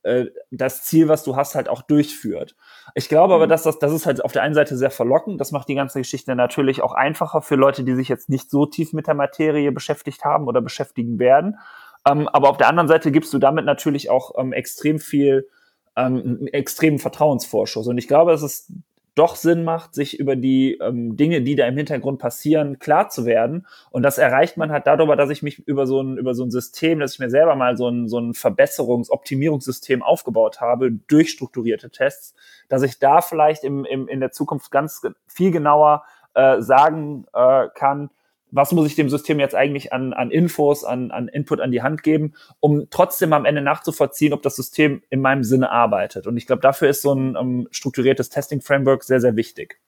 [0.06, 2.54] äh, das Ziel, was du hast, halt auch durchführt.
[2.94, 3.50] Ich glaube aber, mhm.
[3.50, 5.40] dass das, das ist halt auf der einen Seite sehr verlockend.
[5.40, 8.66] Das macht die ganze Geschichte natürlich auch einfacher für Leute, die sich jetzt nicht so
[8.66, 11.58] tief mit der Materie beschäftigt haben oder beschäftigen werden.
[12.06, 15.48] Ähm, aber auf der anderen Seite gibst du damit natürlich auch ähm, extrem viel
[15.96, 17.86] ähm, extremen Vertrauensvorschuss.
[17.86, 18.72] Und ich glaube, es ist
[19.16, 23.24] doch Sinn macht, sich über die ähm, Dinge, die da im Hintergrund passieren, klar zu
[23.24, 23.66] werden.
[23.90, 26.50] Und das erreicht man halt darüber, dass ich mich über so ein, über so ein
[26.50, 31.30] System, dass ich mir selber mal so ein, so ein Verbesserungs-, Optimierungssystem aufgebaut habe, durch
[31.30, 32.34] strukturierte Tests,
[32.68, 37.68] dass ich da vielleicht im, im, in der Zukunft ganz viel genauer äh, sagen äh,
[37.74, 38.10] kann,
[38.50, 41.82] was muss ich dem System jetzt eigentlich an, an Infos, an, an Input an die
[41.82, 46.26] Hand geben, um trotzdem am Ende nachzuvollziehen, ob das System in meinem Sinne arbeitet.
[46.26, 49.78] Und ich glaube, dafür ist so ein um, ähm, strukturiertes Testing-Framework sehr, sehr wichtig.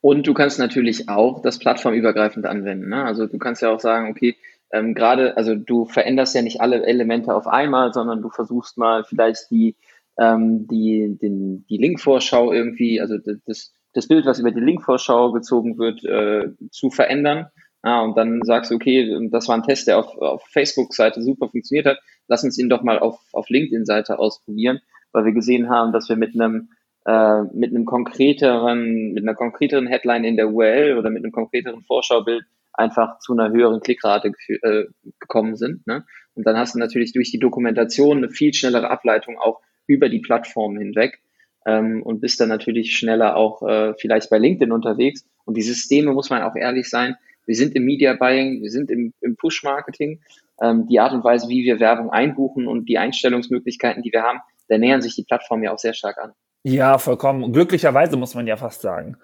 [0.00, 2.88] Und du kannst natürlich auch das plattformübergreifend anwenden.
[2.88, 3.04] Ne?
[3.04, 4.36] Also du kannst ja auch sagen, okay,
[4.72, 9.04] ähm, gerade, also du veränderst ja nicht alle Elemente auf einmal, sondern du versuchst mal
[9.04, 9.76] vielleicht die,
[10.18, 13.16] ähm, die, den, die Link-Vorschau irgendwie, also
[13.46, 17.46] das, das Bild, was über die Link-Vorschau gezogen wird, äh, zu verändern
[17.86, 21.48] Ah, und dann sagst du, okay, das war ein Test, der auf, auf Facebook-Seite super
[21.48, 22.00] funktioniert hat.
[22.26, 24.80] Lass uns ihn doch mal auf, auf LinkedIn-Seite ausprobieren,
[25.12, 26.70] weil wir gesehen haben, dass wir mit einem
[27.06, 31.82] äh, mit einem konkreteren, mit einer konkreteren Headline in der URL oder mit einem konkreteren
[31.82, 34.86] Vorschaubild einfach zu einer höheren Klickrate äh,
[35.20, 35.86] gekommen sind.
[35.86, 36.04] Ne?
[36.34, 40.18] Und dann hast du natürlich durch die Dokumentation eine viel schnellere Ableitung auch über die
[40.18, 41.20] Plattform hinweg
[41.66, 45.24] ähm, und bist dann natürlich schneller auch äh, vielleicht bei LinkedIn unterwegs.
[45.44, 47.14] Und die Systeme, muss man auch ehrlich sein,
[47.46, 50.20] wir sind im Media Buying, wir sind im, im Push-Marketing.
[50.60, 54.40] Ähm, die Art und Weise, wie wir Werbung einbuchen und die Einstellungsmöglichkeiten, die wir haben,
[54.68, 56.32] da nähern sich die Plattformen ja auch sehr stark an.
[56.64, 57.52] Ja, vollkommen.
[57.52, 59.16] Glücklicherweise muss man ja fast sagen.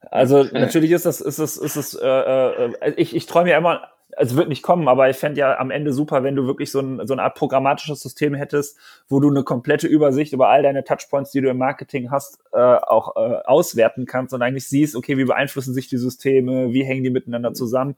[0.00, 3.90] Also natürlich ist das, ist es, ist es, äh, äh, ich, ich träume ja immer
[4.18, 6.80] es wird nicht kommen, aber ich fände ja am Ende super, wenn du wirklich so,
[6.80, 10.84] ein, so eine Art programmatisches System hättest, wo du eine komplette Übersicht über all deine
[10.84, 15.18] Touchpoints, die du im Marketing hast, äh, auch äh, auswerten kannst und eigentlich siehst, okay,
[15.18, 17.96] wie beeinflussen sich die Systeme, wie hängen die miteinander zusammen.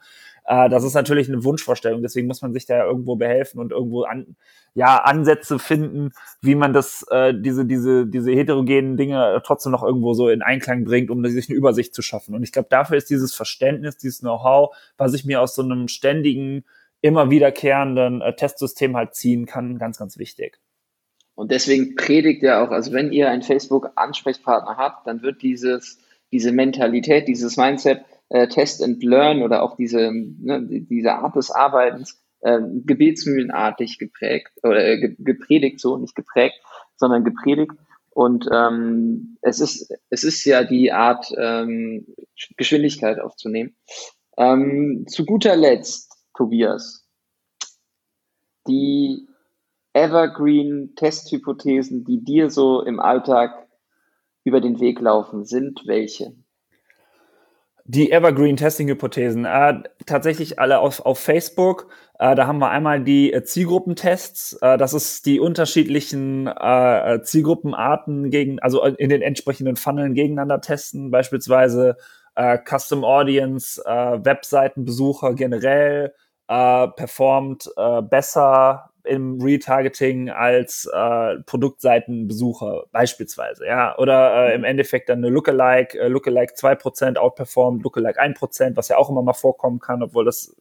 [0.48, 4.04] Äh, das ist natürlich eine Wunschvorstellung, deswegen muss man sich da irgendwo behelfen und irgendwo
[4.04, 4.34] an,
[4.72, 10.14] ja, Ansätze finden, wie man das, äh, diese, diese, diese heterogenen Dinge trotzdem noch irgendwo
[10.14, 12.34] so in Einklang bringt, um sich eine Übersicht zu schaffen.
[12.34, 15.86] Und ich glaube, dafür ist dieses Verständnis, dieses Know-how, was ich mir aus so einem
[15.86, 16.64] ständigen,
[17.02, 20.58] immer wiederkehrenden äh, Testsystem halt ziehen kann, ganz, ganz wichtig.
[21.34, 25.98] Und deswegen predigt er auch, also wenn ihr einen Facebook-Ansprechpartner habt, dann wird dieses,
[26.32, 28.00] diese Mentalität, dieses Mindset,
[28.30, 34.52] äh, Test and Learn oder auch diese, ne, diese Art des Arbeitens äh, gebetsmühlenartig geprägt
[34.62, 36.60] oder äh, gepredigt, so nicht geprägt,
[36.96, 37.72] sondern gepredigt.
[38.10, 42.06] Und ähm, es ist es ist ja die Art ähm,
[42.56, 43.76] Geschwindigkeit aufzunehmen.
[44.36, 47.06] Ähm, zu guter Letzt, Tobias,
[48.66, 49.26] die
[49.92, 53.68] Evergreen Testhypothesen, die dir so im Alltag
[54.44, 56.34] über den Weg laufen, sind welche?
[57.90, 61.88] Die Evergreen Testing Hypothesen, äh, tatsächlich alle auf, auf Facebook.
[62.18, 64.58] Äh, da haben wir einmal die äh, Zielgruppentests.
[64.60, 71.10] Äh, das ist die unterschiedlichen äh, Zielgruppenarten gegen, also in den entsprechenden Funneln gegeneinander testen.
[71.10, 71.96] Beispielsweise
[72.34, 76.12] äh, Custom Audience, äh, Webseitenbesucher generell
[76.48, 85.08] äh, performt äh, besser im Retargeting als äh, Produktseitenbesucher beispielsweise, ja, oder äh, im Endeffekt
[85.08, 89.78] dann eine Lookalike, äh, Lookalike 2% outperformt, Lookalike 1%, was ja auch immer mal vorkommen
[89.78, 90.54] kann, obwohl das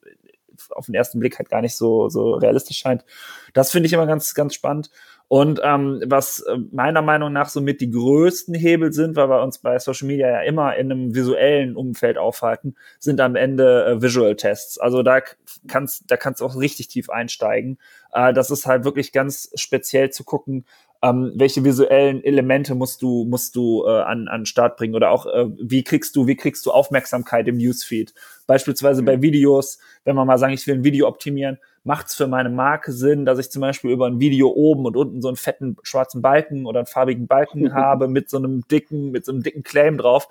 [0.71, 3.05] auf den ersten Blick halt gar nicht so, so realistisch scheint.
[3.53, 4.89] Das finde ich immer ganz, ganz spannend.
[5.29, 9.57] Und ähm, was äh, meiner Meinung nach somit die größten Hebel sind, weil wir uns
[9.57, 14.37] bei Social Media ja immer in einem visuellen Umfeld aufhalten, sind am Ende äh, Visual
[14.37, 14.77] Tests.
[14.77, 15.19] Also da
[15.67, 17.77] kannst, da kannst du auch richtig tief einsteigen.
[18.13, 20.63] Äh, das ist halt wirklich ganz speziell zu gucken,
[21.03, 25.25] ähm, welche visuellen Elemente musst du musst du äh, an an Start bringen oder auch
[25.27, 28.13] äh, wie kriegst du wie kriegst du Aufmerksamkeit im Newsfeed
[28.47, 29.05] beispielsweise mhm.
[29.05, 32.49] bei Videos wenn man mal sagen ich will ein Video optimieren macht es für meine
[32.49, 35.77] Marke Sinn dass ich zum Beispiel über ein Video oben und unten so einen fetten
[35.81, 39.63] schwarzen Balken oder einen farbigen Balken habe mit so einem dicken mit so einem dicken
[39.63, 40.27] Claim drauf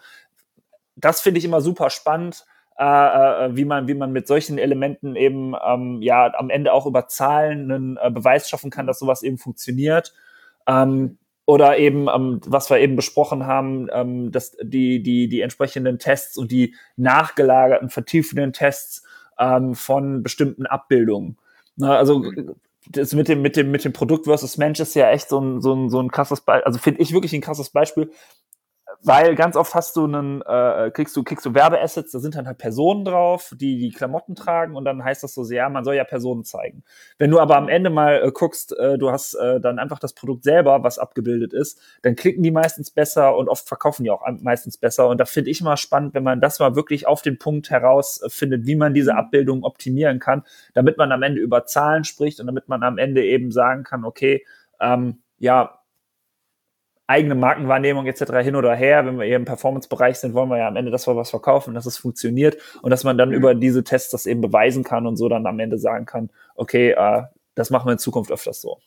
[0.94, 2.44] das finde ich immer super spannend
[2.78, 2.84] äh,
[3.46, 7.09] äh, wie man wie man mit solchen Elementen eben ähm, ja am Ende auch über
[7.09, 10.12] Zahlen einen äh, Beweis schaffen kann, dass sowas eben funktioniert.
[10.66, 15.98] Ähm, oder eben, ähm, was wir eben besprochen haben, ähm, dass die, die, die entsprechenden
[15.98, 19.04] Tests und die nachgelagerten, vertiefenden Tests
[19.38, 21.38] ähm, von bestimmten Abbildungen.
[21.77, 22.24] Na, also
[22.89, 25.61] das mit dem, mit dem, mit dem Produkt versus Mensch ist ja echt so ein,
[25.61, 28.11] so ein, so ein krasses Beispiel, also finde ich wirklich ein krasses Beispiel,
[29.03, 32.47] weil ganz oft hast du einen, äh, kriegst du, kriegst du Werbeassets, da sind dann
[32.47, 35.97] halt Personen drauf, die die Klamotten tragen und dann heißt das so sehr, man soll
[35.97, 36.84] ja Personen zeigen.
[37.18, 40.12] Wenn du aber am Ende mal äh, guckst, äh, du hast äh, dann einfach das
[40.12, 44.22] Produkt selber, was abgebildet ist, dann klicken die meistens besser und oft verkaufen die auch
[44.40, 45.09] meistens besser.
[45.09, 48.66] Und da finde ich mal spannend, wenn man das mal wirklich auf den Punkt herausfindet,
[48.66, 49.16] wie man diese.
[49.16, 50.44] Abbildung optimieren kann,
[50.74, 54.05] damit man am Ende über Zahlen spricht und damit man am Ende eben sagen kann,
[54.05, 54.44] okay,
[54.80, 55.80] ähm, ja,
[57.07, 58.32] eigene Markenwahrnehmung etc.
[58.42, 59.07] hin oder her.
[59.07, 61.74] Wenn wir eher im Performance-Bereich sind, wollen wir ja am Ende, dass wir was verkaufen,
[61.74, 63.36] dass es funktioniert und dass man dann mhm.
[63.36, 66.90] über diese Tests das eben beweisen kann und so dann am Ende sagen kann, okay,
[66.90, 67.22] äh,
[67.54, 68.78] das machen wir in Zukunft öfters so.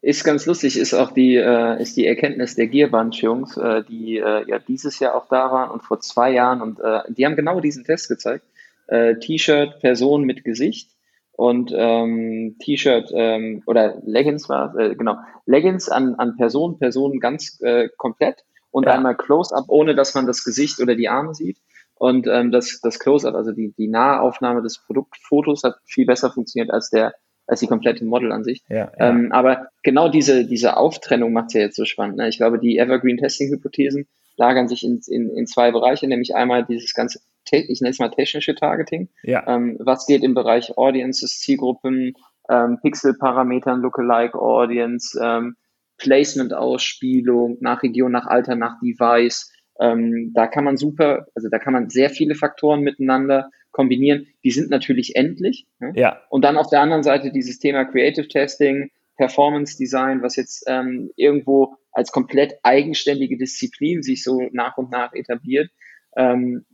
[0.00, 4.46] Ist ganz lustig, ist auch die, äh, ist die Erkenntnis der Gearbunch-Jungs, äh, die äh,
[4.46, 7.60] ja dieses Jahr auch da waren und vor zwei Jahren und äh, die haben genau
[7.60, 8.44] diesen Test gezeigt.
[8.86, 10.93] Äh, T-Shirt, Person mit Gesicht
[11.36, 15.16] und ähm, T-Shirt ähm, oder Leggings war äh, genau
[15.46, 18.92] Leggings an an Person Person ganz äh, komplett und ja.
[18.92, 21.58] einmal Close-up ohne dass man das Gesicht oder die Arme sieht
[21.96, 26.70] und ähm, das das Close-up also die die Nahaufnahme des Produktfotos hat viel besser funktioniert
[26.70, 27.14] als der
[27.46, 28.64] als die komplette Modelansicht.
[28.70, 29.10] Ja, ja.
[29.10, 32.16] Ähm, aber genau diese diese Auftrennung macht ja jetzt so spannend.
[32.16, 32.28] Ne?
[32.28, 34.06] Ich glaube die Evergreen Testing Hypothesen
[34.36, 37.20] lagern sich in, in, in zwei Bereiche, nämlich einmal dieses ganze
[37.50, 39.08] ich nenne es mal technische Targeting.
[39.22, 39.46] Ja.
[39.46, 42.14] Ähm, was geht im Bereich Audiences, Zielgruppen,
[42.48, 45.56] ähm, Pixel-Parametern, Lookalike Audience, ähm,
[45.98, 49.52] Placement-Ausspielung nach Region, nach Alter, nach Device.
[49.80, 54.26] Ähm, da kann man super, also da kann man sehr viele Faktoren miteinander kombinieren.
[54.44, 55.66] Die sind natürlich endlich.
[55.80, 55.92] Ne?
[55.96, 56.20] Ja.
[56.30, 61.10] Und dann auf der anderen Seite dieses Thema Creative Testing, Performance Design, was jetzt ähm,
[61.16, 65.70] irgendwo als komplett eigenständige Disziplin sich so nach und nach etabliert.
[66.16, 66.64] Ähm,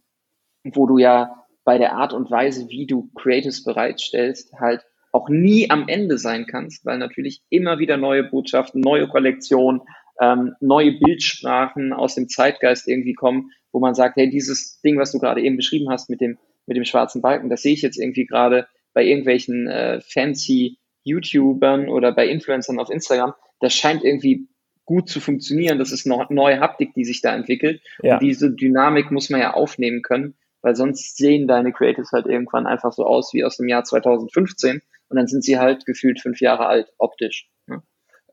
[0.65, 4.83] wo du ja bei der Art und Weise, wie du Creatives bereitstellst, halt
[5.13, 9.83] auch nie am Ende sein kannst, weil natürlich immer wieder neue Botschaften, neue Kollektionen,
[10.21, 15.13] ähm, neue Bildsprachen aus dem Zeitgeist irgendwie kommen, wo man sagt, hey, dieses Ding, was
[15.13, 17.99] du gerade eben beschrieben hast mit dem, mit dem schwarzen Balken, das sehe ich jetzt
[17.99, 24.49] irgendwie gerade bei irgendwelchen äh, fancy YouTubern oder bei Influencern auf Instagram, das scheint irgendwie
[24.85, 25.79] gut zu funktionieren.
[25.79, 27.81] Das ist noch neue Haptik, die sich da entwickelt.
[28.03, 28.15] Ja.
[28.15, 32.67] Und diese Dynamik muss man ja aufnehmen können weil sonst sehen deine Creatives halt irgendwann
[32.67, 36.41] einfach so aus wie aus dem Jahr 2015 und dann sind sie halt gefühlt fünf
[36.41, 37.51] Jahre alt, optisch.
[37.67, 37.83] Ne?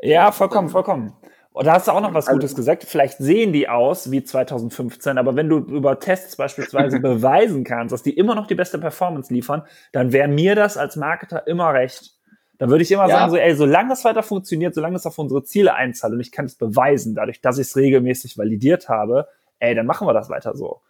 [0.02, 1.14] Ja, vollkommen, vollkommen.
[1.58, 2.84] Und da hast du auch noch was also, Gutes gesagt.
[2.84, 8.04] Vielleicht sehen die aus wie 2015, aber wenn du über Tests beispielsweise beweisen kannst, dass
[8.04, 12.12] die immer noch die beste Performance liefern, dann wäre mir das als Marketer immer recht.
[12.60, 13.18] Dann würde ich immer ja.
[13.18, 16.32] sagen, so, ey, solange das weiter funktioniert, solange es auf unsere Ziele einzahlt und ich
[16.32, 19.28] kann es beweisen, dadurch, dass ich es regelmäßig validiert habe,
[19.60, 20.82] ey, dann machen wir das weiter so.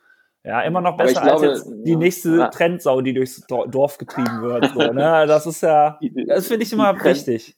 [0.47, 2.47] Ja, immer noch besser glaube, als jetzt die ja, nächste ja.
[2.47, 4.71] Trendsau, die durchs Dorf getrieben wird.
[4.73, 5.25] So, ne?
[5.27, 7.57] Das ist ja, das finde ich immer die wichtig.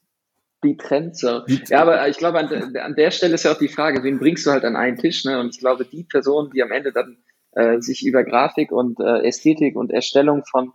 [0.64, 1.42] Die Trendsau.
[1.68, 4.44] Ja, aber ich glaube, an, an, der Stelle ist ja auch die Frage, wen bringst
[4.44, 5.24] du halt an einen Tisch?
[5.24, 5.38] Ne?
[5.38, 7.18] Und ich glaube, die Person, die am Ende dann
[7.52, 10.72] äh, sich über Grafik und äh, Ästhetik und Erstellung von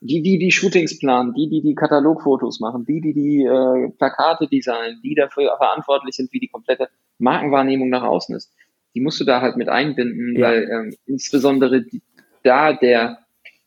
[0.00, 4.48] die, die die Shootings planen, die, die die Katalogfotos machen, die, die die äh, Plakate
[4.48, 6.88] designen, die dafür verantwortlich sind, wie die komplette
[7.18, 8.52] Markenwahrnehmung nach außen ist
[8.94, 10.46] die musst du da halt mit einbinden, ja.
[10.46, 12.02] weil ähm, insbesondere die,
[12.42, 13.18] da der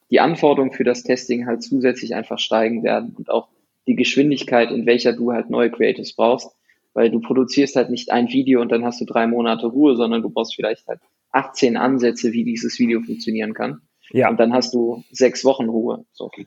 [0.09, 3.49] die Anforderungen für das Testing halt zusätzlich einfach steigen werden und auch
[3.87, 6.51] die Geschwindigkeit, in welcher du halt neue Creatives brauchst,
[6.93, 10.21] weil du produzierst halt nicht ein Video und dann hast du drei Monate Ruhe, sondern
[10.21, 10.99] du brauchst vielleicht halt
[11.31, 13.81] 18 Ansätze, wie dieses Video funktionieren kann.
[14.11, 14.29] Ja.
[14.29, 16.05] Und dann hast du sechs Wochen Ruhe.
[16.13, 16.31] So.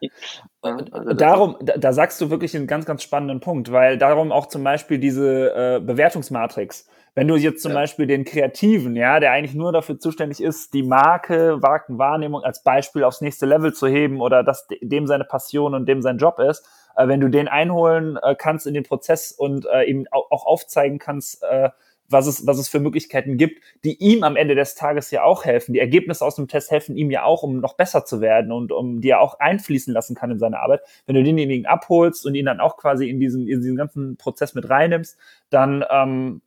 [0.63, 4.47] Also darum, da, da, sagst du wirklich einen ganz, ganz spannenden Punkt, weil darum auch
[4.47, 6.87] zum Beispiel diese äh, Bewertungsmatrix.
[7.15, 7.79] Wenn du jetzt zum ja.
[7.79, 13.05] Beispiel den Kreativen, ja, der eigentlich nur dafür zuständig ist, die Marke, Markenwahrnehmung als Beispiel
[13.05, 16.67] aufs nächste Level zu heben oder dass dem seine Passion und dem sein Job ist,
[16.97, 20.99] äh, wenn du den einholen äh, kannst in den Prozess und äh, ihm auch aufzeigen
[20.99, 21.71] kannst, äh,
[22.11, 25.45] was es, was es für Möglichkeiten gibt, die ihm am Ende des Tages ja auch
[25.45, 25.73] helfen.
[25.73, 28.73] Die Ergebnisse aus dem Test helfen ihm ja auch, um noch besser zu werden und
[28.73, 30.81] um die er auch einfließen lassen kann in seine Arbeit.
[31.07, 34.55] Wenn du denjenigen abholst und ihn dann auch quasi in diesen, in diesen ganzen Prozess
[34.55, 35.17] mit reinnimmst,
[35.51, 36.43] dann ähm,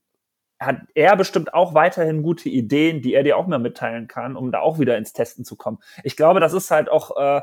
[0.65, 4.51] hat er bestimmt auch weiterhin gute Ideen, die er dir auch mehr mitteilen kann, um
[4.51, 5.79] da auch wieder ins Testen zu kommen.
[6.03, 7.41] Ich glaube, das ist halt auch äh,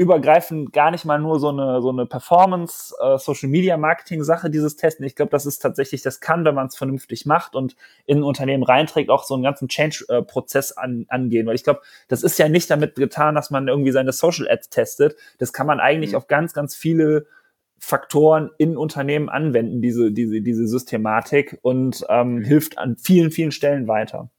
[0.00, 4.48] übergreifend gar nicht mal nur so eine, so eine Performance, äh, Social Media Marketing Sache,
[4.48, 5.04] dieses Testen.
[5.04, 8.22] Ich glaube, das ist tatsächlich, das kann, wenn man es vernünftig macht und in ein
[8.22, 11.46] Unternehmen reinträgt, auch so einen ganzen Change-Prozess an, angehen.
[11.46, 14.70] Weil ich glaube, das ist ja nicht damit getan, dass man irgendwie seine Social Ads
[14.70, 15.16] testet.
[15.36, 16.16] Das kann man eigentlich mhm.
[16.16, 17.26] auf ganz, ganz viele
[17.80, 22.44] Faktoren in Unternehmen anwenden, diese, diese, diese Systematik und ähm, mhm.
[22.44, 24.30] hilft an vielen, vielen Stellen weiter.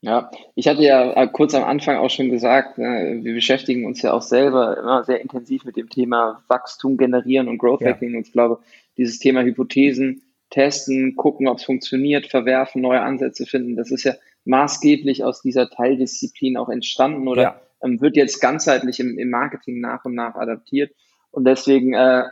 [0.00, 4.02] Ja, ich hatte ja äh, kurz am Anfang auch schon gesagt, äh, wir beschäftigen uns
[4.02, 8.10] ja auch selber immer sehr intensiv mit dem Thema Wachstum generieren und Growth Hacking.
[8.10, 8.16] Ja.
[8.18, 8.58] Und ich glaube,
[8.96, 14.14] dieses Thema Hypothesen testen, gucken, ob es funktioniert, verwerfen, neue Ansätze finden, das ist ja
[14.44, 17.60] maßgeblich aus dieser Teildisziplin auch entstanden oder ja.
[17.82, 20.92] ähm, wird jetzt ganzheitlich im, im Marketing nach und nach adaptiert.
[21.30, 22.24] Und deswegen, äh,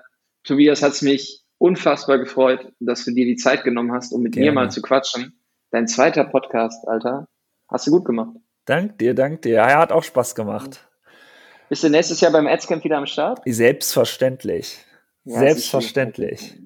[0.44, 4.32] Tobias, hat es mich unfassbar gefreut, dass du dir die Zeit genommen hast, um mit
[4.32, 4.50] Gerne.
[4.50, 5.38] mir mal zu quatschen.
[5.70, 7.28] Dein zweiter Podcast, Alter,
[7.68, 8.36] hast du gut gemacht.
[8.64, 9.54] Dank dir, dank dir.
[9.54, 10.88] Ja, er hat auch Spaß gemacht.
[11.68, 13.40] Bist du nächstes Jahr beim Adscamp wieder am Start?
[13.44, 14.78] Selbstverständlich.
[15.24, 16.58] Ja, Selbstverständlich.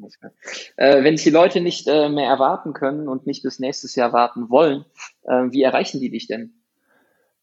[0.76, 4.48] Äh, wenn die Leute nicht äh, mehr erwarten können und nicht bis nächstes Jahr warten
[4.48, 4.84] wollen,
[5.24, 6.63] äh, wie erreichen die dich denn?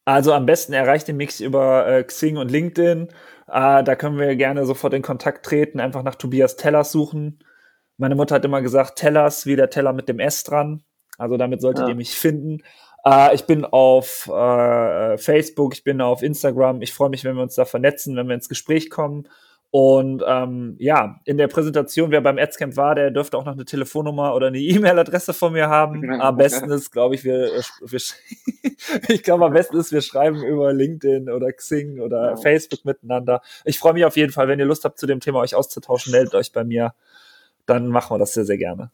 [0.05, 3.09] Also am besten erreicht ihr mich über äh, Xing und LinkedIn.
[3.47, 7.39] Äh, da können wir gerne sofort in Kontakt treten, einfach nach Tobias Tellers suchen.
[7.97, 10.83] Meine Mutter hat immer gesagt, Tellers wie der Teller mit dem S dran.
[11.17, 11.89] Also damit solltet ja.
[11.89, 12.63] ihr mich finden.
[13.05, 16.81] Äh, ich bin auf äh, Facebook, ich bin auf Instagram.
[16.81, 19.27] Ich freue mich, wenn wir uns da vernetzen, wenn wir ins Gespräch kommen.
[19.73, 23.63] Und ähm, ja, in der Präsentation, wer beim Adscamp war, der dürfte auch noch eine
[23.63, 26.11] Telefonnummer oder eine E-Mail-Adresse von mir haben.
[26.19, 27.49] Am besten ist, glaube ich, wir,
[27.79, 27.99] wir
[29.07, 32.35] ich glaube, am besten ist, wir schreiben über LinkedIn oder Xing oder ja.
[32.35, 33.41] Facebook miteinander.
[33.63, 36.11] Ich freue mich auf jeden Fall, wenn ihr Lust habt, zu dem Thema euch auszutauschen,
[36.11, 36.93] meldet euch bei mir.
[37.65, 38.91] Dann machen wir das sehr, sehr gerne.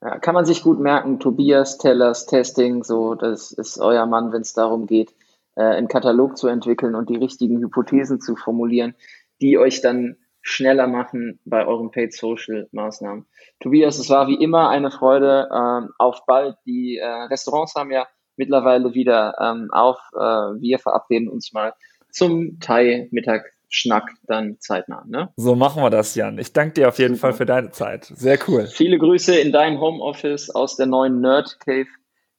[0.00, 4.42] Ja, kann man sich gut merken, Tobias Tellers Testing, so, das ist euer Mann, wenn
[4.42, 5.12] es darum geht,
[5.56, 8.94] äh, einen Katalog zu entwickeln und die richtigen Hypothesen zu formulieren
[9.40, 13.26] die euch dann schneller machen bei euren Paid Social Maßnahmen.
[13.60, 15.48] Tobias, es war wie immer eine Freude.
[15.52, 16.56] Ähm, auf bald.
[16.64, 19.98] Die äh, Restaurants haben ja mittlerweile wieder ähm, auf.
[20.14, 21.74] Äh, wir verabreden uns mal
[22.10, 23.44] zum Thai-Mittag.
[23.70, 25.04] Schnack dann zeitnah.
[25.06, 25.28] Ne?
[25.36, 26.38] So machen wir das, Jan.
[26.38, 27.28] Ich danke dir auf jeden Super.
[27.28, 28.06] Fall für deine Zeit.
[28.06, 28.66] Sehr cool.
[28.66, 31.86] Viele Grüße in deinem Homeoffice aus der neuen Nerd Cave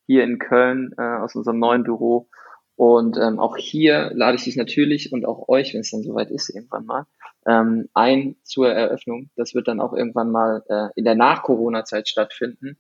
[0.08, 2.30] hier in Köln, äh, aus unserem neuen Büro.
[2.80, 6.32] Und ähm, auch hier lade ich dich natürlich und auch euch, wenn es dann soweit
[6.32, 7.08] ist, irgendwann mal,
[7.46, 9.30] ähm, ein zur Eröffnung.
[9.36, 12.78] Das wird dann auch irgendwann mal äh, in der Nach-Corona-Zeit stattfinden.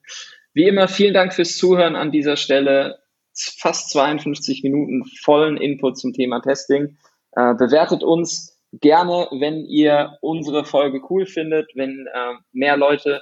[0.53, 2.99] Wie immer, vielen Dank fürs Zuhören an dieser Stelle.
[3.33, 6.97] Fast 52 Minuten vollen Input zum Thema Testing.
[7.33, 13.21] Äh, bewertet uns gerne, wenn ihr unsere Folge cool findet, wenn äh, mehr Leute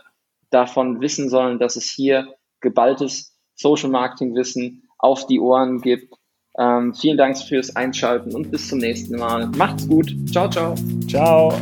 [0.51, 6.13] davon wissen sollen, dass es hier geballtes Social Marketing Wissen auf die Ohren gibt
[6.57, 9.47] ähm, vielen Dank fürs Einschalten und bis zum nächsten Mal.
[9.57, 10.13] Macht's gut.
[10.31, 10.75] Ciao, ciao.
[11.07, 11.53] Ciao.